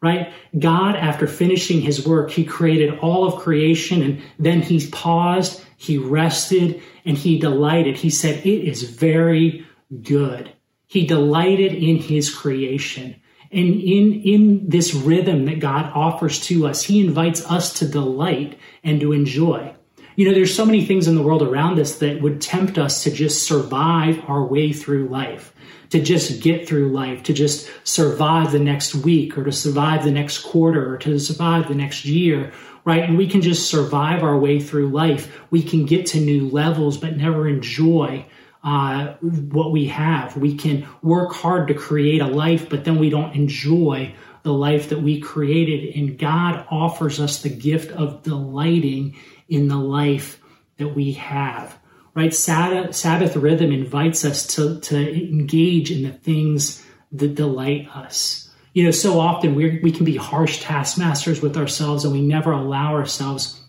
right? 0.00 0.32
God, 0.58 0.96
after 0.96 1.26
finishing 1.26 1.80
his 1.80 2.06
work, 2.06 2.30
he 2.30 2.44
created 2.44 2.98
all 2.98 3.26
of 3.26 3.42
creation 3.42 4.02
and 4.02 4.22
then 4.38 4.62
he 4.62 4.86
paused, 4.88 5.64
he 5.76 5.98
rested, 5.98 6.82
and 7.04 7.16
he 7.16 7.38
delighted. 7.38 7.96
He 7.96 8.10
said, 8.10 8.44
it 8.46 8.68
is 8.68 8.82
very 8.82 9.66
good. 10.02 10.52
He 10.86 11.06
delighted 11.06 11.72
in 11.72 11.96
his 11.96 12.32
creation. 12.32 13.16
And 13.54 13.80
in, 13.80 14.22
in 14.22 14.68
this 14.68 14.94
rhythm 14.94 15.44
that 15.44 15.60
God 15.60 15.92
offers 15.94 16.40
to 16.46 16.66
us, 16.66 16.82
He 16.82 17.06
invites 17.06 17.48
us 17.48 17.74
to 17.74 17.86
delight 17.86 18.58
and 18.82 19.00
to 19.00 19.12
enjoy. 19.12 19.76
You 20.16 20.28
know, 20.28 20.34
there's 20.34 20.54
so 20.54 20.64
many 20.64 20.84
things 20.84 21.08
in 21.08 21.16
the 21.16 21.22
world 21.22 21.42
around 21.42 21.80
us 21.80 21.98
that 21.98 22.22
would 22.22 22.40
tempt 22.40 22.78
us 22.78 23.02
to 23.02 23.10
just 23.10 23.46
survive 23.46 24.22
our 24.28 24.44
way 24.44 24.72
through 24.72 25.08
life, 25.08 25.52
to 25.90 26.00
just 26.00 26.40
get 26.40 26.68
through 26.68 26.92
life, 26.92 27.24
to 27.24 27.32
just 27.32 27.68
survive 27.82 28.52
the 28.52 28.60
next 28.60 28.94
week 28.94 29.36
or 29.36 29.42
to 29.44 29.52
survive 29.52 30.04
the 30.04 30.12
next 30.12 30.44
quarter 30.44 30.94
or 30.94 30.98
to 30.98 31.18
survive 31.18 31.66
the 31.66 31.74
next 31.74 32.04
year, 32.04 32.52
right? 32.84 33.02
And 33.02 33.18
we 33.18 33.26
can 33.26 33.42
just 33.42 33.68
survive 33.68 34.22
our 34.22 34.38
way 34.38 34.60
through 34.60 34.90
life. 34.90 35.40
We 35.50 35.64
can 35.64 35.84
get 35.84 36.06
to 36.06 36.20
new 36.20 36.48
levels, 36.48 36.96
but 36.96 37.16
never 37.16 37.48
enjoy 37.48 38.24
uh, 38.62 39.14
what 39.20 39.72
we 39.72 39.86
have. 39.88 40.36
We 40.36 40.56
can 40.56 40.86
work 41.02 41.32
hard 41.32 41.68
to 41.68 41.74
create 41.74 42.22
a 42.22 42.28
life, 42.28 42.68
but 42.68 42.84
then 42.84 42.98
we 42.98 43.10
don't 43.10 43.34
enjoy 43.34 44.14
the 44.44 44.52
life 44.52 44.90
that 44.90 45.02
we 45.02 45.20
created. 45.20 45.96
And 45.96 46.18
God 46.18 46.66
offers 46.70 47.18
us 47.18 47.42
the 47.42 47.48
gift 47.48 47.90
of 47.90 48.22
delighting 48.22 49.16
in 49.54 49.68
the 49.68 49.78
life 49.78 50.40
that 50.78 50.88
we 50.88 51.12
have. 51.12 51.78
Right? 52.14 52.32
Sabbath, 52.32 52.94
Sabbath 52.94 53.36
rhythm 53.36 53.72
invites 53.72 54.24
us 54.24 54.46
to, 54.54 54.78
to 54.80 54.96
engage 54.96 55.90
in 55.90 56.02
the 56.02 56.12
things 56.12 56.84
that 57.12 57.34
delight 57.34 57.88
us. 57.94 58.50
You 58.72 58.84
know, 58.84 58.90
so 58.90 59.20
often 59.20 59.54
we 59.54 59.78
we 59.82 59.92
can 59.92 60.04
be 60.04 60.16
harsh 60.16 60.60
taskmasters 60.60 61.40
with 61.40 61.56
ourselves 61.56 62.04
and 62.04 62.12
we 62.12 62.20
never 62.20 62.50
allow 62.50 62.94
ourselves 62.94 63.60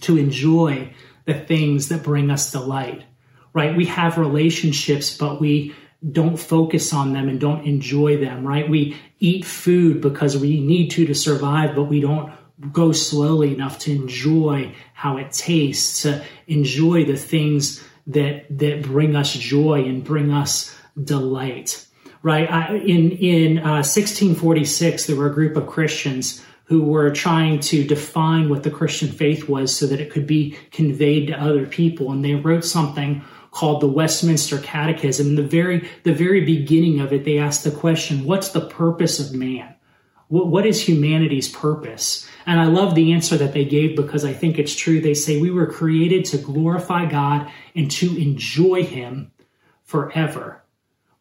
to 0.00 0.16
enjoy 0.16 0.92
the 1.26 1.34
things 1.34 1.88
that 1.88 2.02
bring 2.02 2.30
us 2.30 2.50
delight 2.50 3.04
right? 3.52 3.76
We 3.76 3.86
have 3.86 4.18
relationships, 4.18 5.16
but 5.16 5.40
we 5.40 5.74
don't 6.12 6.36
focus 6.36 6.92
on 6.92 7.12
them 7.12 7.28
and 7.28 7.40
don't 7.40 7.66
enjoy 7.66 8.18
them, 8.18 8.46
right? 8.46 8.68
We 8.68 8.96
eat 9.18 9.44
food 9.44 10.00
because 10.00 10.36
we 10.36 10.60
need 10.60 10.92
to 10.92 11.06
to 11.06 11.14
survive, 11.14 11.74
but 11.74 11.84
we 11.84 12.00
don't 12.00 12.32
go 12.72 12.92
slowly 12.92 13.54
enough 13.54 13.78
to 13.80 13.92
enjoy 13.92 14.74
how 14.94 15.16
it 15.16 15.32
tastes, 15.32 16.02
to 16.02 16.24
enjoy 16.46 17.04
the 17.04 17.16
things 17.16 17.82
that 18.06 18.46
that 18.58 18.82
bring 18.82 19.14
us 19.14 19.32
joy 19.32 19.84
and 19.84 20.02
bring 20.04 20.32
us 20.32 20.74
delight. 21.02 21.86
Right? 22.22 22.50
I, 22.50 22.76
in 22.76 23.12
in 23.12 23.58
uh, 23.58 23.84
1646, 23.84 25.06
there 25.06 25.16
were 25.16 25.30
a 25.30 25.34
group 25.34 25.56
of 25.56 25.66
Christians 25.66 26.44
who 26.64 26.82
were 26.82 27.10
trying 27.10 27.60
to 27.60 27.84
define 27.84 28.48
what 28.50 28.62
the 28.62 28.70
Christian 28.70 29.08
faith 29.08 29.48
was 29.48 29.74
so 29.74 29.86
that 29.86 30.00
it 30.00 30.10
could 30.10 30.26
be 30.26 30.56
conveyed 30.70 31.28
to 31.28 31.40
other 31.40 31.64
people, 31.64 32.12
and 32.12 32.24
they 32.24 32.34
wrote 32.34 32.64
something 32.64 33.22
called 33.52 33.80
the 33.80 33.88
Westminster 33.88 34.58
Catechism. 34.58 35.36
The 35.36 35.42
very 35.42 35.88
the 36.02 36.12
very 36.12 36.44
beginning 36.44 37.00
of 37.00 37.12
it, 37.12 37.24
they 37.24 37.38
asked 37.38 37.62
the 37.62 37.70
question, 37.70 38.24
"What's 38.24 38.48
the 38.48 38.66
purpose 38.66 39.20
of 39.20 39.32
man? 39.32 39.74
What, 40.28 40.48
what 40.48 40.66
is 40.66 40.86
humanity's 40.86 41.48
purpose?" 41.48 42.28
And 42.46 42.60
I 42.60 42.64
love 42.64 42.94
the 42.94 43.12
answer 43.12 43.36
that 43.36 43.52
they 43.52 43.64
gave 43.64 43.96
because 43.96 44.24
I 44.24 44.32
think 44.32 44.58
it's 44.58 44.74
true. 44.74 45.00
They 45.00 45.14
say 45.14 45.40
we 45.40 45.50
were 45.50 45.66
created 45.66 46.24
to 46.26 46.38
glorify 46.38 47.06
God 47.06 47.50
and 47.74 47.90
to 47.92 48.16
enjoy 48.16 48.84
Him 48.84 49.32
forever. 49.84 50.62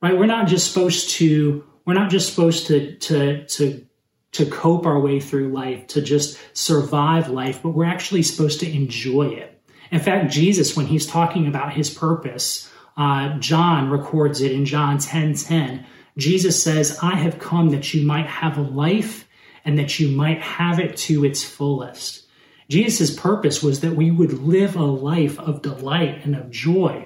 Right? 0.02 0.18
We're 0.18 0.26
not 0.26 0.48
just 0.48 0.72
supposed 0.72 1.10
to. 1.12 1.66
We're 1.86 1.94
not 1.94 2.10
just 2.10 2.30
supposed 2.30 2.68
to 2.68 2.96
to 2.96 3.46
to 3.46 3.88
to 4.34 4.46
cope 4.46 4.86
our 4.86 5.00
way 5.00 5.20
through 5.20 5.52
life, 5.52 5.88
to 5.88 6.02
just 6.02 6.38
survive 6.56 7.30
life, 7.30 7.62
but 7.64 7.70
we're 7.70 7.86
actually 7.86 8.24
supposed 8.24 8.60
to 8.60 8.72
enjoy 8.72 9.28
it. 9.28 9.60
In 9.92 10.00
fact, 10.00 10.32
Jesus, 10.32 10.76
when 10.76 10.86
he's 10.86 11.06
talking 11.06 11.48
about 11.48 11.74
his 11.74 11.90
purpose, 11.90 12.70
uh, 12.98 13.38
John 13.40 13.90
records 13.90 14.42
it 14.42 14.52
in 14.52 14.66
John 14.66 14.98
10 14.98 15.36
10. 15.36 15.86
Jesus 16.18 16.62
says, 16.62 16.98
I 17.02 17.16
have 17.16 17.40
come 17.40 17.70
that 17.70 17.94
you 17.94 18.06
might 18.06 18.28
have 18.28 18.58
a 18.58 18.62
life 18.62 19.28
and 19.64 19.78
that 19.80 20.00
you 20.00 20.10
might 20.10 20.42
have 20.42 20.80
it 20.80 20.98
to 20.98 21.26
its 21.26 21.44
fullest. 21.44 22.26
Jesus' 22.70 23.16
purpose 23.16 23.64
was 23.64 23.82
that 23.82 23.96
we 23.96 24.12
would 24.12 24.34
live 24.34 24.76
a 24.76 24.84
life 24.84 25.40
of 25.40 25.62
delight 25.62 26.26
and 26.26 26.36
of 26.36 26.50
joy, 26.50 27.06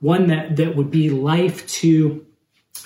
one 0.00 0.28
that, 0.28 0.56
that 0.56 0.74
would 0.74 0.90
be 0.90 1.10
life 1.10 1.66
to 1.68 2.26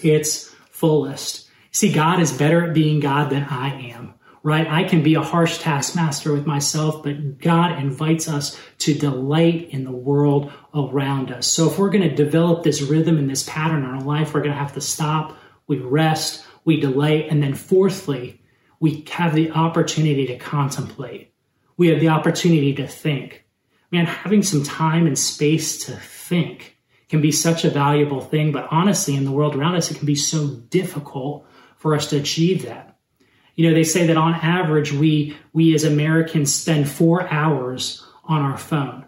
its 0.03 0.49
fullest. 0.71 1.49
See, 1.71 1.93
God 1.93 2.21
is 2.21 2.33
better 2.33 2.65
at 2.67 2.75
being 2.75 3.01
God 3.01 3.31
than 3.31 3.45
I 3.45 3.91
am 3.91 4.15
right? 4.43 4.67
I 4.69 4.85
can 4.85 5.03
be 5.03 5.15
a 5.15 5.23
harsh 5.23 5.59
taskmaster 5.59 6.33
with 6.33 6.47
myself, 6.47 7.03
but 7.03 7.39
God 7.39 7.79
invites 7.79 8.29
us 8.29 8.59
to 8.79 8.95
delight 8.95 9.69
in 9.71 9.85
the 9.85 9.93
world 9.93 10.51
around 10.75 11.31
us. 11.31 11.47
So 11.47 11.71
if 11.71 11.79
we're 11.79 11.91
going 11.91 12.09
to 12.09 12.15
develop 12.15 12.63
this 12.63 12.81
rhythm 12.81 13.19
and 13.19 13.29
this 13.29 13.43
pattern 13.43 13.85
in 13.85 13.91
our 13.91 14.01
life, 14.01 14.33
we're 14.33 14.41
going 14.41 14.53
to 14.53 14.59
have 14.59 14.75
to 14.75 14.81
stop, 14.81 15.37
we 15.71 15.79
rest, 15.79 16.45
we 16.65 16.81
delay, 16.81 17.29
and 17.29 17.41
then 17.41 17.55
fourthly, 17.55 18.43
we 18.81 19.07
have 19.13 19.37
the 19.37 19.53
opportunity 19.53 20.27
to 20.27 20.37
contemplate. 20.37 21.33
We 21.77 21.87
have 21.89 22.01
the 22.01 22.09
opportunity 22.09 22.75
to 22.75 22.89
think. 22.89 23.45
Man, 23.93 24.05
having 24.05 24.43
some 24.43 24.65
time 24.65 25.07
and 25.07 25.17
space 25.17 25.85
to 25.85 25.93
think 25.93 26.77
can 27.09 27.21
be 27.21 27.31
such 27.31 27.65
a 27.65 27.71
valuable 27.71 28.21
thing, 28.21 28.51
but 28.51 28.67
honestly, 28.73 29.15
in 29.15 29.25
the 29.25 29.31
world 29.31 29.55
around 29.55 29.77
us, 29.77 29.93
it 29.93 29.97
can 29.97 30.07
be 30.07 30.17
so 30.17 30.49
difficult 30.49 31.47
for 31.77 31.95
us 31.95 32.11
to 32.11 32.17
achieve 32.17 32.65
that. 32.65 32.99
You 33.55 33.69
know, 33.69 33.75
they 33.75 33.85
say 33.85 34.09
that 34.09 34.17
on 34.17 34.35
average, 34.35 34.93
we, 34.93 35.37
we 35.53 35.73
as 35.77 35.85
Americans 35.85 36.53
spend 36.53 36.89
four 36.89 37.33
hours 37.33 38.05
on 38.25 38.43
our 38.43 38.59
phone, 38.59 39.05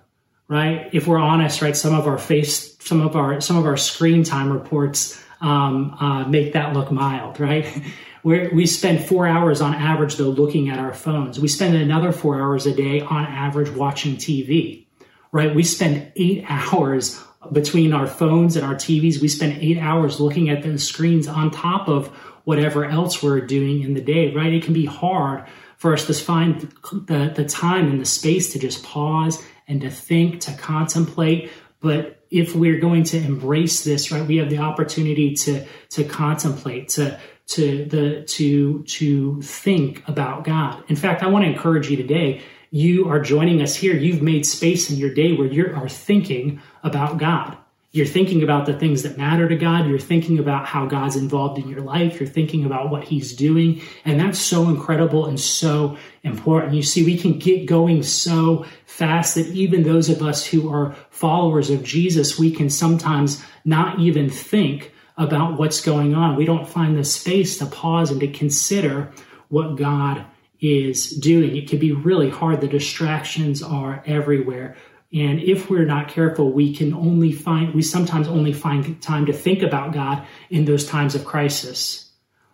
right? 0.46 0.88
If 0.92 1.08
we're 1.08 1.18
honest, 1.18 1.60
right, 1.60 1.76
some 1.76 1.94
of 1.94 2.06
our 2.06 2.18
face, 2.18 2.76
some 2.78 3.00
of 3.00 3.16
our, 3.16 3.40
some 3.40 3.56
of 3.56 3.66
our 3.66 3.76
screen 3.76 4.22
time 4.22 4.52
reports 4.52 5.21
um, 5.42 5.94
uh, 6.00 6.24
make 6.24 6.54
that 6.54 6.72
look 6.72 6.90
mild, 6.90 7.38
right? 7.38 7.66
Where 8.22 8.50
we 8.52 8.66
spend 8.66 9.04
four 9.04 9.26
hours 9.26 9.60
on 9.60 9.74
average, 9.74 10.14
though, 10.14 10.28
looking 10.28 10.68
at 10.68 10.78
our 10.78 10.94
phones. 10.94 11.40
We 11.40 11.48
spend 11.48 11.74
another 11.74 12.12
four 12.12 12.40
hours 12.40 12.66
a 12.66 12.74
day 12.74 13.00
on 13.00 13.26
average 13.26 13.70
watching 13.70 14.16
TV, 14.16 14.86
right? 15.32 15.52
We 15.52 15.64
spend 15.64 16.12
eight 16.14 16.44
hours 16.48 17.20
between 17.50 17.92
our 17.92 18.06
phones 18.06 18.54
and 18.54 18.64
our 18.64 18.76
TVs. 18.76 19.20
We 19.20 19.26
spend 19.26 19.60
eight 19.60 19.78
hours 19.78 20.20
looking 20.20 20.48
at 20.48 20.62
the 20.62 20.78
screens 20.78 21.26
on 21.26 21.50
top 21.50 21.88
of 21.88 22.08
whatever 22.44 22.84
else 22.84 23.22
we're 23.22 23.40
doing 23.40 23.82
in 23.82 23.94
the 23.94 24.00
day, 24.00 24.32
right? 24.32 24.52
It 24.52 24.62
can 24.62 24.74
be 24.74 24.86
hard 24.86 25.44
for 25.76 25.92
us 25.92 26.06
to 26.06 26.14
find 26.14 26.60
the, 26.92 27.32
the 27.34 27.44
time 27.44 27.90
and 27.90 28.00
the 28.00 28.04
space 28.04 28.52
to 28.52 28.58
just 28.60 28.84
pause 28.84 29.42
and 29.66 29.80
to 29.80 29.90
think, 29.90 30.40
to 30.42 30.52
contemplate. 30.52 31.50
But 31.82 32.24
if 32.30 32.54
we're 32.54 32.78
going 32.78 33.04
to 33.04 33.18
embrace 33.18 33.84
this, 33.84 34.10
right, 34.10 34.26
we 34.26 34.38
have 34.38 34.48
the 34.48 34.58
opportunity 34.58 35.34
to 35.34 35.66
to 35.90 36.04
contemplate, 36.04 36.88
to 36.90 37.18
to 37.48 37.84
the 37.84 38.22
to 38.22 38.82
to 38.84 39.42
think 39.42 40.06
about 40.08 40.44
God. 40.44 40.84
In 40.88 40.96
fact, 40.96 41.22
I 41.22 41.26
want 41.26 41.44
to 41.44 41.50
encourage 41.50 41.90
you 41.90 41.96
today. 41.96 42.42
You 42.70 43.10
are 43.10 43.20
joining 43.20 43.60
us 43.60 43.74
here. 43.74 43.94
You've 43.94 44.22
made 44.22 44.46
space 44.46 44.90
in 44.90 44.96
your 44.96 45.12
day 45.12 45.32
where 45.32 45.46
you 45.46 45.74
are 45.74 45.88
thinking 45.88 46.62
about 46.82 47.18
God. 47.18 47.58
You're 47.94 48.06
thinking 48.06 48.42
about 48.42 48.64
the 48.64 48.72
things 48.72 49.02
that 49.02 49.18
matter 49.18 49.46
to 49.46 49.54
God. 49.54 49.86
You're 49.86 49.98
thinking 49.98 50.38
about 50.38 50.64
how 50.64 50.86
God's 50.86 51.14
involved 51.14 51.58
in 51.58 51.68
your 51.68 51.82
life. 51.82 52.18
You're 52.18 52.28
thinking 52.28 52.64
about 52.64 52.90
what 52.90 53.04
He's 53.04 53.36
doing. 53.36 53.82
And 54.06 54.18
that's 54.18 54.38
so 54.38 54.70
incredible 54.70 55.26
and 55.26 55.38
so 55.38 55.98
important. 56.22 56.72
You 56.72 56.82
see, 56.82 57.04
we 57.04 57.18
can 57.18 57.38
get 57.38 57.66
going 57.66 58.02
so 58.02 58.64
fast 58.86 59.34
that 59.34 59.46
even 59.48 59.82
those 59.82 60.08
of 60.08 60.22
us 60.22 60.46
who 60.46 60.72
are 60.72 60.96
followers 61.10 61.68
of 61.68 61.82
Jesus, 61.82 62.38
we 62.38 62.50
can 62.50 62.70
sometimes 62.70 63.44
not 63.66 63.98
even 63.98 64.30
think 64.30 64.92
about 65.18 65.58
what's 65.58 65.82
going 65.82 66.14
on. 66.14 66.36
We 66.36 66.46
don't 66.46 66.66
find 66.66 66.96
the 66.96 67.04
space 67.04 67.58
to 67.58 67.66
pause 67.66 68.10
and 68.10 68.20
to 68.20 68.28
consider 68.28 69.12
what 69.48 69.76
God 69.76 70.24
is 70.62 71.10
doing. 71.10 71.56
It 71.56 71.68
can 71.68 71.78
be 71.78 71.92
really 71.92 72.30
hard. 72.30 72.62
The 72.62 72.68
distractions 72.68 73.62
are 73.62 74.02
everywhere. 74.06 74.76
And 75.14 75.40
if 75.40 75.68
we're 75.68 75.84
not 75.84 76.08
careful, 76.08 76.50
we 76.50 76.74
can 76.74 76.94
only 76.94 77.32
find, 77.32 77.74
we 77.74 77.82
sometimes 77.82 78.28
only 78.28 78.52
find 78.52 79.00
time 79.02 79.26
to 79.26 79.32
think 79.32 79.62
about 79.62 79.92
God 79.92 80.26
in 80.48 80.64
those 80.64 80.86
times 80.86 81.14
of 81.14 81.26
crisis, 81.26 82.10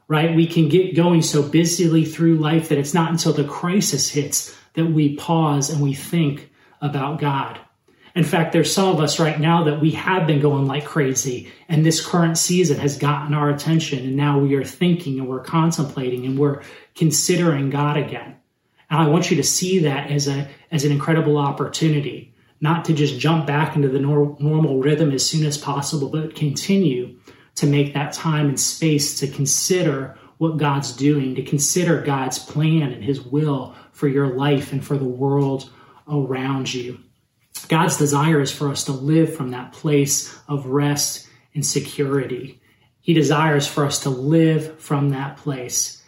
right? 0.09 0.35
We 0.35 0.47
can 0.47 0.69
get 0.69 0.97
going 0.97 1.23
so 1.23 1.43
busily 1.43 2.05
through 2.05 2.37
life 2.37 2.69
that 2.69 2.79
it's 2.79 2.95
not 2.95 3.13
until 3.13 3.33
the 3.33 3.45
crisis 3.45 4.09
hits 4.09 4.57
that 4.75 4.87
we 4.87 5.15
pause 5.15 5.71
and 5.71 5.81
we 5.81 5.95
think 5.95 6.51
about 6.81 7.21
God. 7.21 7.61
In 8.17 8.25
fact, 8.25 8.53
there's 8.53 8.73
some 8.73 8.89
of 8.89 9.01
us 9.01 9.21
right 9.21 9.39
now 9.39 9.65
that 9.65 9.81
we 9.81 9.93
have 9.93 10.27
been 10.27 10.41
going 10.41 10.67
like 10.67 10.85
crazy, 10.85 11.53
and 11.69 11.87
this 11.87 12.05
current 12.05 12.37
season 12.37 12.81
has 12.81 12.99
gotten 12.99 13.33
our 13.33 13.49
attention, 13.49 14.01
and 14.01 14.17
now 14.17 14.41
we 14.41 14.57
are 14.57 14.65
thinking 14.65 15.21
and 15.21 15.29
we're 15.29 15.39
contemplating 15.39 16.27
and 16.27 16.37
we're 16.37 16.63
considering 16.97 17.71
God 17.71 17.97
again. 17.97 18.35
And 18.91 19.01
I 19.01 19.07
want 19.07 19.31
you 19.31 19.37
to 19.37 19.45
see 19.45 19.81
that 19.81 20.11
as 20.11 20.27
a 20.27 20.49
as 20.73 20.85
an 20.85 20.91
incredible 20.91 21.39
opportunity 21.39 22.35
not 22.61 22.85
to 22.87 22.93
just 22.93 23.19
jump 23.19 23.47
back 23.47 23.77
into 23.77 23.89
the 23.89 24.01
nor- 24.01 24.37
normal 24.41 24.79
rhythm 24.79 25.13
as 25.13 25.25
soon 25.25 25.47
as 25.47 25.57
possible, 25.57 26.09
but 26.09 26.35
continue 26.35 27.19
to 27.57 27.67
make 27.67 27.95
that 27.95 28.13
time 28.13 28.49
and 28.49 28.59
space 28.59 29.19
to 29.21 29.29
consider 29.29 30.17
what 30.39 30.57
God's 30.57 30.93
doing, 30.93 31.35
to 31.35 31.43
consider 31.43 32.01
God's 32.01 32.39
plan 32.39 32.93
and 32.93 33.03
His 33.03 33.21
will 33.21 33.75
for 33.93 34.09
your 34.09 34.29
life 34.29 34.73
and 34.73 34.85
for 34.85 34.97
the 34.97 35.05
world 35.05 35.71
around 36.09 36.73
you. 36.73 37.01
God's 37.69 37.97
desire 37.97 38.41
is 38.41 38.53
for 38.53 38.69
us 38.69 38.85
to 38.85 38.93
live 38.93 39.35
from 39.35 39.51
that 39.51 39.73
place 39.73 40.37
of 40.49 40.67
rest 40.67 41.29
and 41.55 41.67
security. 41.67 42.61
He 43.01 43.13
desires 43.13 43.67
for 43.67 43.85
us 43.85 44.01
to 44.01 44.11
live 44.11 44.81
from 44.81 45.11
that 45.11 45.39
place. 45.39 46.03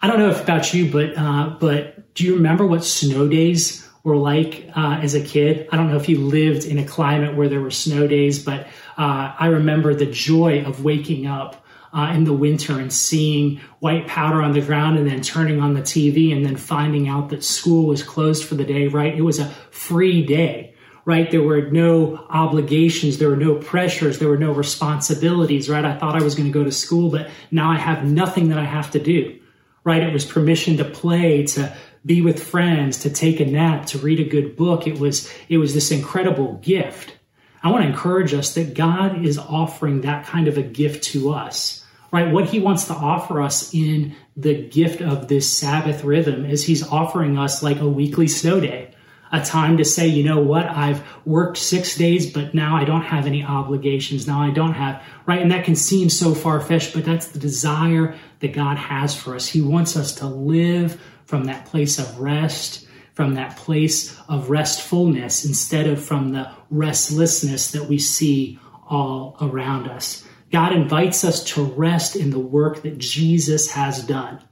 I 0.00 0.06
don't 0.06 0.18
know 0.18 0.30
if 0.30 0.42
about 0.42 0.72
you, 0.72 0.90
but 0.90 1.16
uh, 1.16 1.56
but 1.60 2.14
do 2.14 2.24
you 2.24 2.36
remember 2.36 2.66
what 2.66 2.84
snow 2.84 3.28
days 3.28 3.86
were 4.02 4.16
like 4.16 4.70
uh, 4.74 4.98
as 5.02 5.14
a 5.14 5.22
kid. 5.22 5.68
I 5.70 5.76
don't 5.76 5.90
know 5.90 5.96
if 5.96 6.08
you 6.08 6.18
lived 6.18 6.64
in 6.64 6.78
a 6.78 6.86
climate 6.86 7.36
where 7.36 7.48
there 7.48 7.60
were 7.60 7.70
snow 7.70 8.06
days, 8.06 8.42
but 8.42 8.66
uh, 8.96 9.34
I 9.38 9.46
remember 9.46 9.94
the 9.94 10.06
joy 10.06 10.64
of 10.64 10.82
waking 10.82 11.26
up 11.26 11.64
uh, 11.92 12.12
in 12.14 12.24
the 12.24 12.32
winter 12.32 12.78
and 12.78 12.92
seeing 12.92 13.60
white 13.80 14.06
powder 14.06 14.42
on 14.42 14.52
the 14.52 14.60
ground 14.60 14.98
and 14.98 15.08
then 15.08 15.22
turning 15.22 15.60
on 15.60 15.74
the 15.74 15.82
TV 15.82 16.34
and 16.34 16.44
then 16.44 16.56
finding 16.56 17.08
out 17.08 17.30
that 17.30 17.42
school 17.42 17.86
was 17.86 18.02
closed 18.02 18.44
for 18.44 18.54
the 18.54 18.64
day, 18.64 18.86
right? 18.86 19.14
It 19.14 19.22
was 19.22 19.38
a 19.38 19.48
free 19.70 20.24
day, 20.24 20.74
right? 21.04 21.30
There 21.30 21.42
were 21.42 21.62
no 21.62 22.24
obligations, 22.30 23.18
there 23.18 23.28
were 23.28 23.36
no 23.36 23.56
pressures, 23.56 24.18
there 24.18 24.28
were 24.28 24.38
no 24.38 24.52
responsibilities, 24.52 25.68
right? 25.68 25.84
I 25.84 25.96
thought 25.96 26.14
I 26.14 26.22
was 26.22 26.34
going 26.34 26.46
to 26.46 26.52
go 26.52 26.64
to 26.64 26.72
school, 26.72 27.10
but 27.10 27.28
now 27.50 27.70
I 27.70 27.76
have 27.76 28.04
nothing 28.04 28.50
that 28.50 28.58
I 28.58 28.64
have 28.64 28.92
to 28.92 29.00
do, 29.00 29.40
right? 29.82 30.02
It 30.02 30.12
was 30.12 30.24
permission 30.24 30.76
to 30.76 30.84
play, 30.84 31.44
to 31.46 31.76
be 32.04 32.22
with 32.22 32.42
friends, 32.42 33.00
to 33.00 33.10
take 33.10 33.40
a 33.40 33.44
nap, 33.44 33.86
to 33.86 33.98
read 33.98 34.20
a 34.20 34.24
good 34.24 34.56
book. 34.56 34.86
It 34.86 34.98
was, 34.98 35.30
it 35.48 35.58
was 35.58 35.74
this 35.74 35.90
incredible 35.90 36.54
gift. 36.62 37.16
I 37.62 37.70
want 37.70 37.84
to 37.84 37.90
encourage 37.90 38.32
us 38.32 38.54
that 38.54 38.74
God 38.74 39.24
is 39.24 39.38
offering 39.38 40.00
that 40.00 40.26
kind 40.26 40.48
of 40.48 40.56
a 40.56 40.62
gift 40.62 41.04
to 41.04 41.32
us, 41.32 41.84
right? 42.10 42.32
What 42.32 42.48
he 42.48 42.58
wants 42.58 42.84
to 42.84 42.94
offer 42.94 43.42
us 43.42 43.74
in 43.74 44.16
the 44.34 44.66
gift 44.68 45.02
of 45.02 45.28
this 45.28 45.50
Sabbath 45.50 46.02
rhythm 46.02 46.46
is 46.46 46.64
he's 46.64 46.86
offering 46.88 47.36
us 47.36 47.62
like 47.62 47.80
a 47.80 47.88
weekly 47.88 48.28
snow 48.28 48.60
day, 48.60 48.94
a 49.30 49.44
time 49.44 49.76
to 49.76 49.84
say, 49.84 50.08
you 50.08 50.24
know 50.24 50.40
what, 50.40 50.66
I've 50.66 51.06
worked 51.26 51.58
six 51.58 51.96
days, 51.98 52.32
but 52.32 52.54
now 52.54 52.76
I 52.76 52.84
don't 52.84 53.02
have 53.02 53.26
any 53.26 53.44
obligations. 53.44 54.26
Now 54.26 54.40
I 54.40 54.50
don't 54.50 54.72
have, 54.72 55.02
right? 55.26 55.42
And 55.42 55.50
that 55.50 55.66
can 55.66 55.76
seem 55.76 56.08
so 56.08 56.34
far 56.34 56.60
fetched, 56.60 56.94
but 56.94 57.04
that's 57.04 57.28
the 57.28 57.38
desire 57.38 58.16
that 58.38 58.54
God 58.54 58.78
has 58.78 59.14
for 59.14 59.34
us. 59.34 59.46
He 59.46 59.60
wants 59.60 59.98
us 59.98 60.14
to 60.16 60.26
live 60.26 60.98
from 61.30 61.44
that 61.44 61.64
place 61.64 62.00
of 62.00 62.18
rest, 62.18 62.88
from 63.14 63.34
that 63.34 63.56
place 63.56 64.18
of 64.28 64.50
restfulness, 64.50 65.44
instead 65.44 65.86
of 65.86 66.04
from 66.04 66.32
the 66.32 66.50
restlessness 66.70 67.70
that 67.70 67.84
we 67.84 67.98
see 67.98 68.58
all 68.88 69.36
around 69.40 69.88
us. 69.88 70.26
God 70.50 70.72
invites 70.72 71.22
us 71.22 71.44
to 71.44 71.62
rest 71.62 72.16
in 72.16 72.30
the 72.30 72.40
work 72.40 72.82
that 72.82 72.98
Jesus 72.98 73.70
has 73.70 74.04
done. 74.04 74.42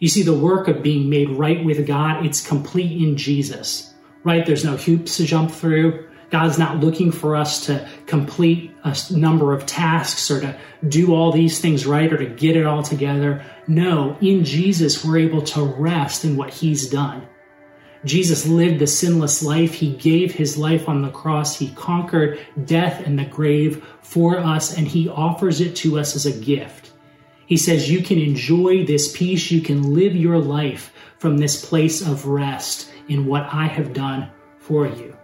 You 0.00 0.08
see, 0.08 0.22
the 0.22 0.32
work 0.32 0.66
of 0.66 0.82
being 0.82 1.10
made 1.10 1.28
right 1.28 1.62
with 1.62 1.86
God, 1.86 2.24
it's 2.24 2.44
complete 2.44 3.00
in 3.02 3.18
Jesus, 3.18 3.92
right? 4.24 4.46
There's 4.46 4.64
no 4.64 4.78
hoops 4.78 5.18
to 5.18 5.26
jump 5.26 5.50
through. 5.50 6.08
God's 6.30 6.58
not 6.58 6.80
looking 6.80 7.12
for 7.12 7.36
us 7.36 7.66
to 7.66 7.86
complete 8.06 8.70
a 8.84 8.96
number 9.10 9.52
of 9.52 9.66
tasks 9.66 10.30
or 10.30 10.40
to 10.40 10.58
do 10.88 11.14
all 11.14 11.32
these 11.32 11.60
things 11.60 11.86
right 11.86 12.12
or 12.12 12.18
to 12.18 12.26
get 12.26 12.56
it 12.56 12.66
all 12.66 12.82
together. 12.82 13.44
No, 13.66 14.16
in 14.20 14.44
Jesus, 14.44 15.04
we're 15.04 15.18
able 15.18 15.42
to 15.42 15.62
rest 15.62 16.24
in 16.24 16.36
what 16.36 16.50
He's 16.50 16.88
done. 16.88 17.26
Jesus 18.04 18.46
lived 18.46 18.82
a 18.82 18.86
sinless 18.86 19.42
life. 19.42 19.74
He 19.74 19.92
gave 19.92 20.34
his 20.34 20.58
life 20.58 20.88
on 20.88 21.02
the 21.02 21.10
cross. 21.10 21.56
He 21.56 21.70
conquered 21.70 22.40
death 22.64 23.06
and 23.06 23.18
the 23.18 23.24
grave 23.24 23.86
for 24.00 24.38
us, 24.38 24.76
and 24.76 24.88
he 24.88 25.08
offers 25.08 25.60
it 25.60 25.76
to 25.76 25.98
us 25.98 26.16
as 26.16 26.26
a 26.26 26.40
gift. 26.40 26.90
He 27.46 27.56
says, 27.56 27.90
You 27.90 28.02
can 28.02 28.18
enjoy 28.18 28.84
this 28.84 29.16
peace. 29.16 29.50
You 29.50 29.60
can 29.60 29.94
live 29.94 30.16
your 30.16 30.38
life 30.38 30.92
from 31.18 31.38
this 31.38 31.64
place 31.64 32.00
of 32.00 32.26
rest 32.26 32.90
in 33.08 33.26
what 33.26 33.46
I 33.52 33.66
have 33.66 33.92
done 33.92 34.30
for 34.58 34.86
you. 34.86 35.16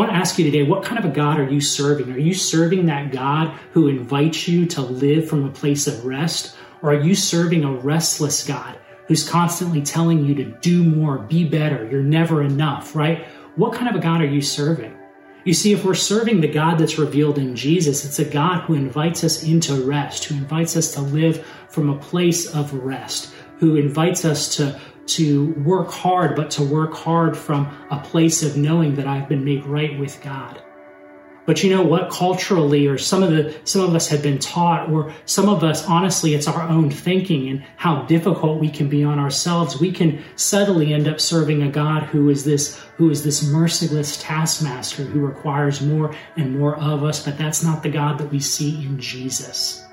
I 0.00 0.02
want 0.04 0.14
to 0.14 0.18
ask 0.18 0.38
you 0.38 0.46
today 0.46 0.62
what 0.62 0.82
kind 0.82 0.98
of 0.98 1.04
a 1.04 1.14
God 1.14 1.38
are 1.38 1.50
you 1.50 1.60
serving? 1.60 2.10
Are 2.10 2.18
you 2.18 2.32
serving 2.32 2.86
that 2.86 3.12
God 3.12 3.54
who 3.72 3.88
invites 3.88 4.48
you 4.48 4.64
to 4.68 4.80
live 4.80 5.28
from 5.28 5.44
a 5.44 5.50
place 5.50 5.86
of 5.86 6.06
rest? 6.06 6.56
Or 6.80 6.94
are 6.94 7.02
you 7.02 7.14
serving 7.14 7.64
a 7.64 7.72
restless 7.72 8.46
God 8.46 8.78
who's 9.08 9.28
constantly 9.28 9.82
telling 9.82 10.24
you 10.24 10.34
to 10.36 10.44
do 10.62 10.82
more, 10.82 11.18
be 11.18 11.46
better, 11.46 11.86
you're 11.90 12.02
never 12.02 12.42
enough, 12.42 12.96
right? 12.96 13.26
What 13.56 13.74
kind 13.74 13.90
of 13.90 13.94
a 13.94 14.02
God 14.02 14.22
are 14.22 14.26
you 14.26 14.40
serving? 14.40 14.96
You 15.44 15.52
see, 15.52 15.74
if 15.74 15.84
we're 15.84 15.92
serving 15.92 16.40
the 16.40 16.48
God 16.48 16.78
that's 16.78 16.98
revealed 16.98 17.36
in 17.36 17.54
Jesus, 17.54 18.02
it's 18.06 18.20
a 18.20 18.24
God 18.24 18.62
who 18.62 18.72
invites 18.72 19.22
us 19.22 19.42
into 19.42 19.84
rest, 19.84 20.24
who 20.24 20.34
invites 20.34 20.78
us 20.78 20.94
to 20.94 21.02
live 21.02 21.46
from 21.68 21.90
a 21.90 21.98
place 21.98 22.54
of 22.54 22.72
rest, 22.72 23.34
who 23.58 23.76
invites 23.76 24.24
us 24.24 24.56
to 24.56 24.80
to 25.14 25.52
work 25.52 25.90
hard, 25.90 26.36
but 26.36 26.50
to 26.52 26.62
work 26.62 26.94
hard 26.94 27.36
from 27.36 27.66
a 27.90 27.98
place 27.98 28.42
of 28.42 28.56
knowing 28.56 28.94
that 28.96 29.06
I've 29.06 29.28
been 29.28 29.44
made 29.44 29.64
right 29.64 29.98
with 29.98 30.20
God. 30.22 30.62
But 31.46 31.64
you 31.64 31.70
know 31.70 31.82
what? 31.82 32.10
Culturally, 32.10 32.86
or 32.86 32.96
some 32.96 33.24
of 33.24 33.30
the 33.30 33.52
some 33.64 33.82
of 33.82 33.92
us 33.94 34.06
have 34.08 34.22
been 34.22 34.38
taught, 34.38 34.88
or 34.88 35.12
some 35.24 35.48
of 35.48 35.64
us, 35.64 35.84
honestly, 35.84 36.34
it's 36.34 36.46
our 36.46 36.62
own 36.62 36.90
thinking 36.90 37.48
and 37.48 37.64
how 37.76 38.02
difficult 38.02 38.60
we 38.60 38.70
can 38.70 38.88
be 38.88 39.02
on 39.02 39.18
ourselves. 39.18 39.80
We 39.80 39.90
can 39.90 40.22
subtly 40.36 40.94
end 40.94 41.08
up 41.08 41.18
serving 41.18 41.62
a 41.62 41.68
God 41.68 42.04
who 42.04 42.28
is 42.28 42.44
this 42.44 42.78
who 42.96 43.10
is 43.10 43.24
this 43.24 43.42
merciless 43.42 44.22
taskmaster 44.22 45.02
who 45.02 45.26
requires 45.26 45.80
more 45.80 46.14
and 46.36 46.56
more 46.56 46.76
of 46.76 47.02
us. 47.02 47.24
But 47.24 47.36
that's 47.36 47.64
not 47.64 47.82
the 47.82 47.90
God 47.90 48.18
that 48.18 48.30
we 48.30 48.38
see 48.38 48.84
in 48.84 49.00
Jesus. 49.00 49.89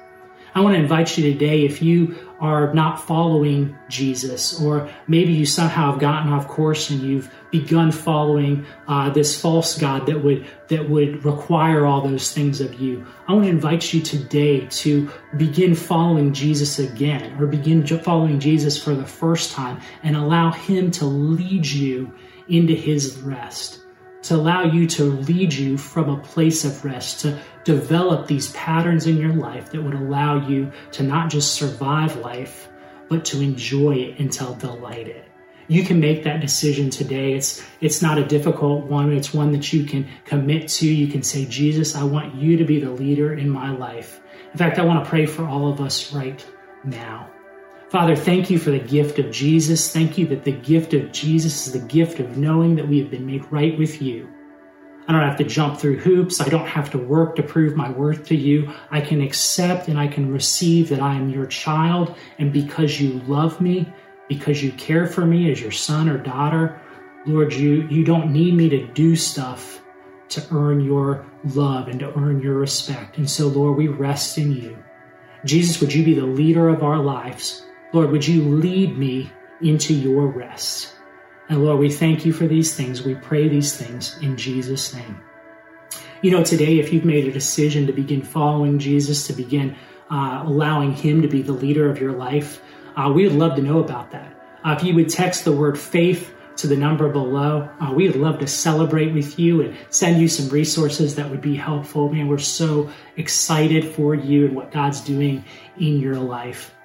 I 0.58 0.62
want 0.62 0.76
to 0.76 0.82
invite 0.82 1.15
you 1.20 1.32
today, 1.32 1.65
if 1.65 1.84
you 1.84 2.17
are 2.39 2.74
not 2.74 3.00
following 3.00 3.78
Jesus, 3.89 4.60
or 4.60 4.89
maybe 5.08 5.32
you 5.32 5.46
somehow 5.46 5.91
have 5.91 6.02
gotten 6.02 6.34
off 6.34 6.48
course 6.48 6.89
and 6.89 7.00
you've 7.00 7.32
begun 7.52 7.91
following 7.91 8.65
uh, 8.88 9.12
this 9.12 9.39
false 9.39 9.78
God 9.78 10.08
that 10.08 10.24
would 10.24 10.48
that 10.70 10.89
would 10.89 11.24
require 11.24 11.86
all 11.86 12.02
those 12.02 12.34
things 12.34 12.60
of 12.60 12.82
you. 12.82 13.06
I 13.28 13.34
want 13.34 13.46
to 13.46 13.52
invite 13.52 13.93
you 13.93 14.02
today 14.02 14.65
to 14.65 15.12
begin 15.38 15.76
following 15.76 16.34
Jesus 16.34 16.80
again, 16.80 17.39
or 17.39 17.46
begin 17.46 17.86
following 17.86 18.39
Jesus 18.39 18.84
for 18.84 18.96
the 18.96 19.06
first 19.06 19.52
time, 19.52 19.80
and 20.02 20.17
allow 20.17 20.52
Him 20.52 20.89
to 20.93 21.06
lead 21.06 21.67
you 21.67 22.12
into 22.50 22.74
His 22.74 23.20
rest 23.20 23.84
to 24.28 24.36
allow 24.36 24.63
you 24.63 24.88
to 24.88 25.04
lead 25.04 25.54
you 25.54 25.78
from 25.78 26.10
a 26.10 26.22
place 26.22 26.66
of 26.66 26.84
rest, 26.84 27.22
to 27.22 27.40
develop 27.63 28.28
these 28.28 28.52
patterns 28.52 29.08
in 29.08 29.18
your 29.18 29.34
life 29.34 29.72
that 29.72 29.82
would 29.82 29.94
allow 29.94 30.48
you 30.48 30.72
to 30.92 31.04
not 31.04 31.30
just 31.30 31.54
survive 31.54 32.16
life, 32.18 32.70
but 33.10 33.24
to 33.26 33.42
enjoy 33.42 33.96
it 33.96 34.32
to 34.34 34.56
delight 34.60 35.08
it. 35.08 35.24
You 35.70 35.84
can 35.84 36.00
make 36.00 36.24
that 36.24 36.40
decision 36.40 36.90
today. 36.90 37.34
It's 37.34 37.62
it's 37.82 38.02
not 38.02 38.18
a 38.18 38.26
difficult 38.26 38.86
one. 38.86 39.12
It's 39.12 39.34
one 39.34 39.52
that 39.52 39.74
you 39.74 39.84
can 39.84 40.08
commit 40.26 40.70
to. 40.70 40.88
You 40.88 41.08
can 41.08 41.24
say, 41.24 41.46
Jesus, 41.46 41.96
I 41.96 42.04
want 42.04 42.36
you 42.36 42.58
to 42.58 42.63
be 42.63 42.80
the 42.80 42.92
leader 42.92 43.34
in 43.34 43.50
my 43.50 43.72
life. 43.72 44.22
In 44.52 44.58
fact, 44.58 44.80
I 44.80 44.86
want 44.86 45.04
to 45.04 45.10
pray 45.10 45.26
for 45.26 45.46
all 45.46 45.70
of 45.72 45.82
us 45.82 46.13
right 46.13 46.46
now. 46.86 47.30
Father, 47.89 48.17
thank 48.17 48.50
you 48.50 48.60
for 48.60 48.71
the 48.71 48.80
gift 48.80 49.17
of 49.17 49.32
Jesus. 49.32 49.93
Thank 49.93 50.17
you 50.17 50.28
that 50.28 50.43
the 50.43 50.52
gift 50.52 50.93
of 50.93 51.13
Jesus 51.13 51.67
is 51.67 51.73
the 51.73 51.88
gift 51.88 52.19
of 52.19 52.38
knowing 52.38 52.76
that 52.76 52.88
we 52.88 53.00
have 53.00 53.10
been 53.10 53.26
made 53.26 53.50
right 53.50 53.78
with 53.78 54.02
you. 54.02 54.28
I 55.08 55.13
don't 55.13 55.21
have 55.21 55.38
to 55.38 55.45
jump 55.45 55.80
through 55.80 56.00
hoops. 56.00 56.41
I 56.41 56.50
don't 56.50 56.67
have 56.67 56.91
to 56.91 56.97
work 56.97 57.38
to 57.38 57.43
prove 57.43 57.78
my 57.78 57.89
worth 57.89 58.26
to 58.26 58.36
you. 58.36 58.73
I 58.91 59.00
can 59.00 59.21
accept 59.21 59.88
and 59.88 59.97
I 59.97 60.08
can 60.08 60.34
receive 60.34 60.89
that 60.89 61.00
I 61.00 61.15
am 61.15 61.30
your 61.30 61.45
child. 61.45 62.13
And 62.39 62.52
because 62.52 63.00
you 63.00 63.21
love 63.21 63.62
me, 63.62 63.88
because 64.28 64.62
you 64.62 64.73
care 64.73 65.08
for 65.08 65.26
me 65.26 65.50
as 65.50 65.62
your 65.62 65.71
son 65.71 66.10
or 66.10 66.17
daughter, 66.17 66.82
Lord, 67.26 67.54
you, 67.54 67.88
you 67.89 68.04
don't 68.04 68.34
need 68.34 68.54
me 68.54 68.67
to 68.67 68.86
do 68.88 69.15
stuff 69.15 69.82
to 70.28 70.45
earn 70.52 70.82
your 70.82 71.26
love 71.45 71.88
and 71.88 72.02
to 72.02 72.13
earn 72.17 72.41
your 72.41 72.56
respect. 72.56 73.17
And 73.17 73.30
so, 73.30 73.47
Lord, 73.47 73.78
we 73.78 73.88
rest 73.88 74.38
in 74.38 74.52
you. 74.52 74.78
Jesus, 75.45 75.80
would 75.80 75.93
you 75.93 76.04
be 76.04 76.15
the 76.15 76.26
leader 76.26 76.67
of 76.67 76.84
our 76.84 76.97
lives? 76.97 77.63
Lord, 77.97 78.12
would 78.12 78.27
you 78.27 78.43
lead 78.43 78.95
me 78.95 79.31
into 79.60 79.91
your 79.91 80.27
rest? 80.27 80.93
And 81.49 81.65
Lord, 81.65 81.79
we 81.79 81.89
thank 81.89 82.27
you 82.27 82.31
for 82.31 82.45
these 82.45 82.75
things. 82.75 83.01
We 83.01 83.15
pray 83.15 83.47
these 83.47 83.75
things 83.75 84.15
in 84.21 84.38
Jesus' 84.38 84.93
name. 84.93 85.19
You 86.21 86.29
know, 86.29 86.43
today, 86.43 86.77
if 86.77 86.93
you've 86.93 87.05
made 87.05 87.27
a 87.27 87.31
decision 87.31 87.88
to 87.88 87.93
begin 87.93 88.21
following 88.21 88.77
Jesus, 88.77 89.25
to 89.25 89.33
begin 89.33 89.75
uh, 90.12 90.43
allowing 90.45 90.93
Him 90.93 91.23
to 91.23 91.27
be 91.27 91.41
the 91.41 91.53
leader 91.53 91.89
of 91.89 91.99
your 91.99 92.12
life, 92.12 92.62
uh, 92.95 93.12
we 93.12 93.23
would 93.23 93.36
love 93.36 93.55
to 93.55 93.63
know 93.63 93.79
about 93.79 94.12
that. 94.12 94.31
Uh, 94.63 94.75
if 94.77 94.83
you 94.83 94.93
would 94.93 95.10
text 95.10 95.43
the 95.43 95.51
word 95.51 95.79
faith 95.79 96.31
to 96.57 96.67
the 96.67 96.77
number 96.77 97.10
below, 97.10 97.67
uh, 97.81 97.91
we 97.91 98.07
would 98.07 98.15
love 98.15 98.38
to 98.41 98.47
celebrate 98.47 99.12
with 99.12 99.39
you 99.39 99.63
and 99.63 99.75
send 99.89 100.21
you 100.21 100.27
some 100.27 100.49
resources 100.49 101.15
that 101.15 101.31
would 101.31 101.41
be 101.41 101.55
helpful. 101.55 102.13
Man, 102.13 102.27
we're 102.27 102.38
so 102.38 102.91
excited 103.15 103.83
for 103.83 104.13
you 104.13 104.45
and 104.45 104.55
what 104.55 104.71
God's 104.71 105.01
doing 105.01 105.43
in 105.79 105.99
your 105.99 106.17
life. 106.17 106.75